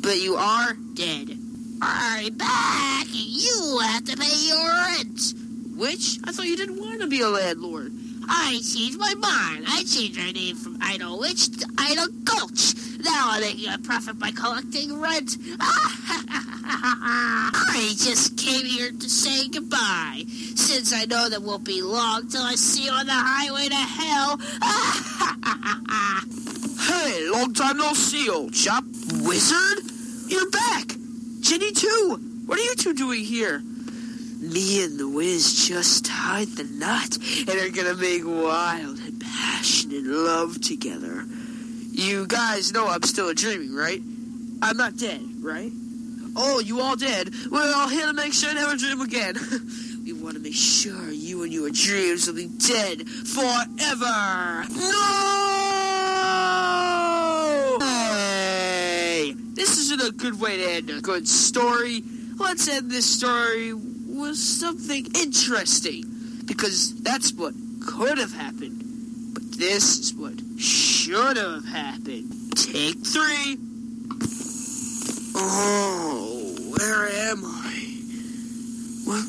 [0.00, 1.38] But you are dead.
[1.82, 5.34] I'm back, and you have to pay your rent.
[5.76, 6.18] Which?
[6.24, 7.92] I thought you didn't want to be a landlord.
[8.28, 9.64] I changed my mind.
[9.68, 12.74] I changed my name from Idle Witch to Idle Gulch.
[13.04, 15.36] Now I'm making a profit by collecting rent.
[16.68, 20.24] I just came here to say goodbye,
[20.54, 23.74] since I know that won't be long till I see you on the highway to
[23.74, 24.38] hell.
[26.86, 28.84] hey, long time no see, old chap.
[29.22, 29.78] Wizard?
[30.28, 30.96] You're back.
[31.40, 32.20] Jenny, too.
[32.46, 33.62] What are you two doing here?
[34.52, 40.04] Me and the Wiz just tied the knot and are gonna make wild and passionate
[40.04, 41.24] love together.
[41.90, 44.00] You guys know I'm still dreaming, right?
[44.62, 45.72] I'm not dead, right?
[46.36, 47.34] Oh, you all dead?
[47.50, 49.34] We're all here to make sure I never dream again.
[50.04, 54.64] we want to make sure you and your dreams will be dead forever.
[54.78, 55.38] No!
[57.80, 59.34] Hey!
[59.54, 62.04] This isn't a good way to end a good story.
[62.38, 63.72] Let's end this story
[64.18, 66.04] with something interesting.
[66.44, 67.54] Because that's what
[67.84, 68.82] could have happened.
[69.34, 72.32] But this is what should have happened.
[72.56, 73.58] Take three.
[75.34, 77.72] Oh, where am I?
[79.04, 79.24] What?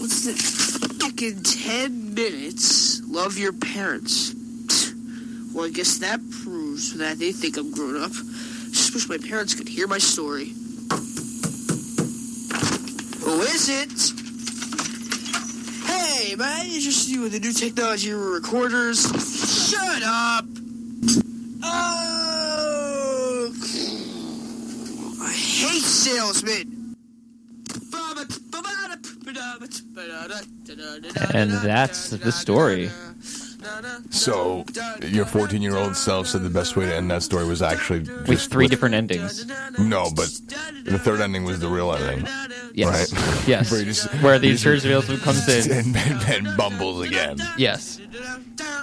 [0.00, 0.98] What's that?
[0.98, 3.02] Back in ten minutes.
[3.08, 4.34] Love your parents.
[5.54, 8.12] Well, I guess that proves that they think I'm grown up.
[8.12, 10.54] Just wish my parents could hear my story.
[13.32, 13.88] Who is it?
[15.86, 19.02] Hey, Hey, man, you just see with the new technology recorders.
[19.70, 20.44] Shut up.
[21.62, 23.52] Oh,
[25.22, 26.94] I hate salesmen.
[31.34, 32.90] And that's the story.
[34.10, 34.64] So,
[35.02, 38.00] your 14 year old self said the best way to end that story was actually
[38.00, 39.46] With just three different endings.
[39.78, 40.28] No, but
[40.84, 42.26] the third ending was the real ending.
[42.74, 43.12] Yes.
[43.12, 43.38] Right?
[43.48, 43.72] Yes.
[43.72, 45.96] Where, just, Where the he just- insurance salesman comes in.
[45.96, 45.96] and,
[46.46, 47.38] and, bumbles again.
[47.58, 48.00] Yes.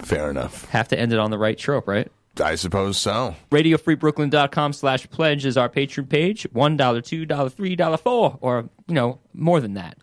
[0.04, 0.66] Fair enough.
[0.70, 2.12] Have to end it on the right trope, right?
[2.42, 3.36] I suppose so.
[3.52, 6.48] RadioFreeBrooklyn.com slash pledge is our patron page.
[6.54, 9.98] $1, $2, $3, 4, or, you know, more than that.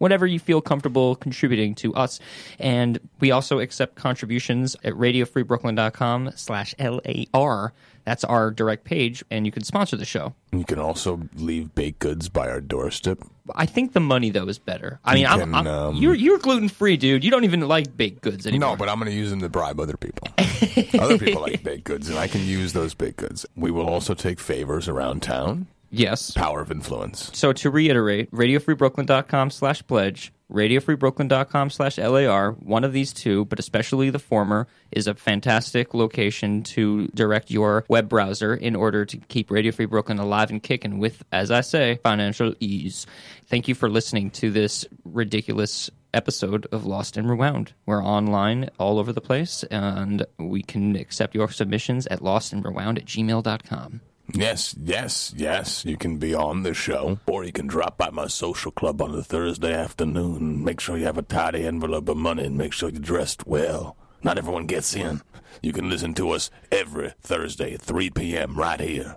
[0.00, 2.18] Whatever you feel comfortable contributing to us.
[2.58, 7.72] And we also accept contributions at RadioFreeBrooklyn.com slash LAR.
[8.04, 10.34] That's our direct page, and you can sponsor the show.
[10.52, 13.18] You can also leave baked goods by our doorstep.
[13.54, 14.98] I think the money, though, is better.
[15.04, 17.22] I mean, You I'm, can, I'm- um, you're, you're gluten free, dude.
[17.22, 18.70] You don't even like baked goods anymore.
[18.70, 20.28] No, but I'm going to use them to bribe other people.
[20.98, 23.44] other people like baked goods, and I can use those baked goods.
[23.54, 25.66] We will also take favors around town.
[25.90, 26.30] Yes.
[26.30, 27.30] Power of influence.
[27.34, 34.08] So to reiterate, radiofreebrooklyn.com slash pledge, radiofreebrooklyn.com slash LAR, one of these two, but especially
[34.10, 39.50] the former, is a fantastic location to direct your web browser in order to keep
[39.50, 43.06] Radio Free Brooklyn alive and kicking with, as I say, financial ease.
[43.46, 47.72] Thank you for listening to this ridiculous episode of Lost and Rewound.
[47.86, 53.06] We're online all over the place, and we can accept your submissions at lostandrewound at
[53.06, 54.00] gmail.com.
[54.34, 55.84] Yes, yes, yes.
[55.84, 59.14] You can be on the show, or you can drop by my social club on
[59.14, 60.64] a Thursday afternoon.
[60.64, 63.96] Make sure you have a tidy envelope of money and make sure you're dressed well.
[64.22, 65.22] Not everyone gets in.
[65.62, 68.56] You can listen to us every Thursday at 3 p.m.
[68.56, 69.16] right here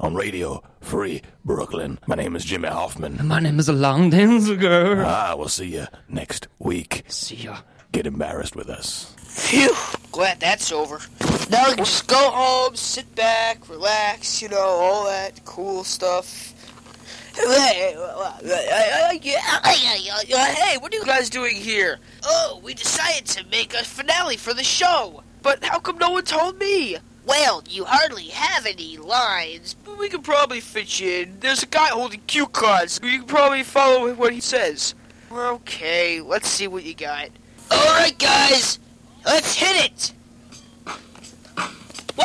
[0.00, 1.98] on Radio Free Brooklyn.
[2.06, 3.20] My name is Jimmy Hoffman.
[3.26, 5.04] My name is Elon Danziger.
[5.04, 7.02] Ah, we'll see you next week.
[7.08, 7.58] See ya.
[7.92, 9.13] Get embarrassed with us.
[9.34, 9.74] Phew,
[10.12, 11.00] glad that's over.
[11.50, 16.52] Now we can just go home, sit back, relax, you know, all that cool stuff.
[17.36, 18.42] Hey, what
[20.94, 21.98] are you guys doing here?
[22.22, 25.24] Oh, we decided to make a finale for the show.
[25.42, 26.96] But how come no one told me?
[27.26, 29.74] Well, you hardly have any lines.
[29.74, 31.40] But we could probably fit you in.
[31.40, 33.00] There's a guy holding cue cards.
[33.02, 34.94] You can probably follow what he says.
[35.30, 37.30] Okay, let's see what you got.
[37.72, 38.78] Alright, guys,
[39.24, 40.12] let's hit it!
[42.16, 42.24] Woo!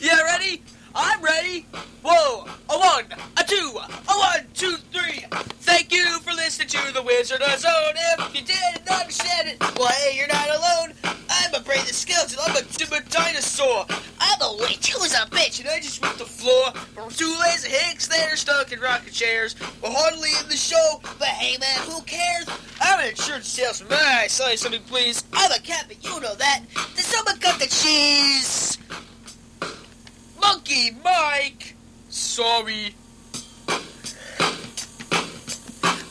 [0.00, 0.62] yeah, ready?
[0.94, 1.66] I'm ready.
[2.02, 5.24] Whoa, a one, a two, a one, two, three.
[5.60, 7.94] Thank you for listening to the Wizard of Zone.
[8.18, 10.94] If you didn't understand it, well, hey, you're not alone.
[11.30, 12.38] I'm a brain skeleton.
[12.44, 13.86] I'm a, a dinosaur.
[14.20, 17.70] I'm a witch who's a bitch, and I just ripped the floor from two lazy
[17.70, 19.54] hicks that are stuck in rocking chairs.
[19.82, 22.17] We're hardly in the show, but hey, man, who cares?
[24.48, 25.24] Say something, please?
[25.34, 26.62] I'm a cat, but you know that.
[26.96, 28.78] Does someone cut the cheese?
[30.40, 31.74] Monkey Mike!
[32.08, 32.94] Sorry.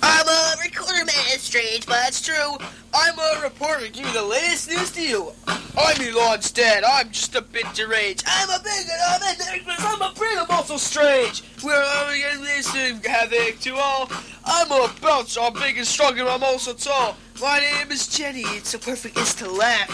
[0.04, 2.58] I'm a recorder man, it's strange, but it's true.
[2.94, 5.32] I'm a reporter, give me the latest news to you.
[5.48, 8.24] I'm Elon's dad, I'm just a bit deranged.
[8.28, 11.42] I'm a bigot, I'm a dangerous, I'm a freak, I'm also strange.
[11.64, 11.74] We're
[12.04, 14.12] only gonna listen havoc to all.
[14.46, 17.18] I'm a bouncer, I'm big and strong, and I'm also tall.
[17.40, 19.88] My name is Jenny, it's so perfect, it's to laugh.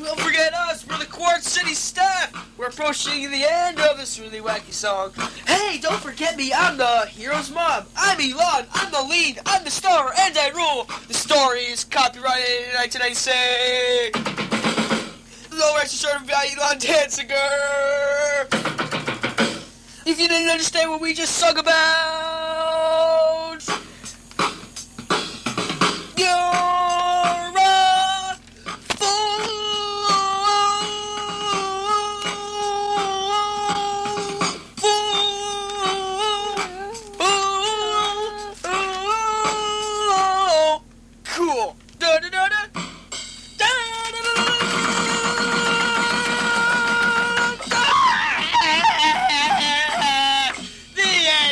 [0.00, 2.32] Don't forget us, we're the Quartz City staff.
[2.56, 5.12] We're approaching the end of this really wacky song.
[5.44, 7.86] Hey, don't forget me, I'm the hero's mom.
[7.96, 10.86] I'm Elon, I'm the lead, I'm the star, and I rule.
[11.08, 15.50] The story is copyrighted in 1996.
[15.50, 18.46] No rights reserved by Elon Danziger.
[20.06, 22.13] If you didn't understand what we just sung about,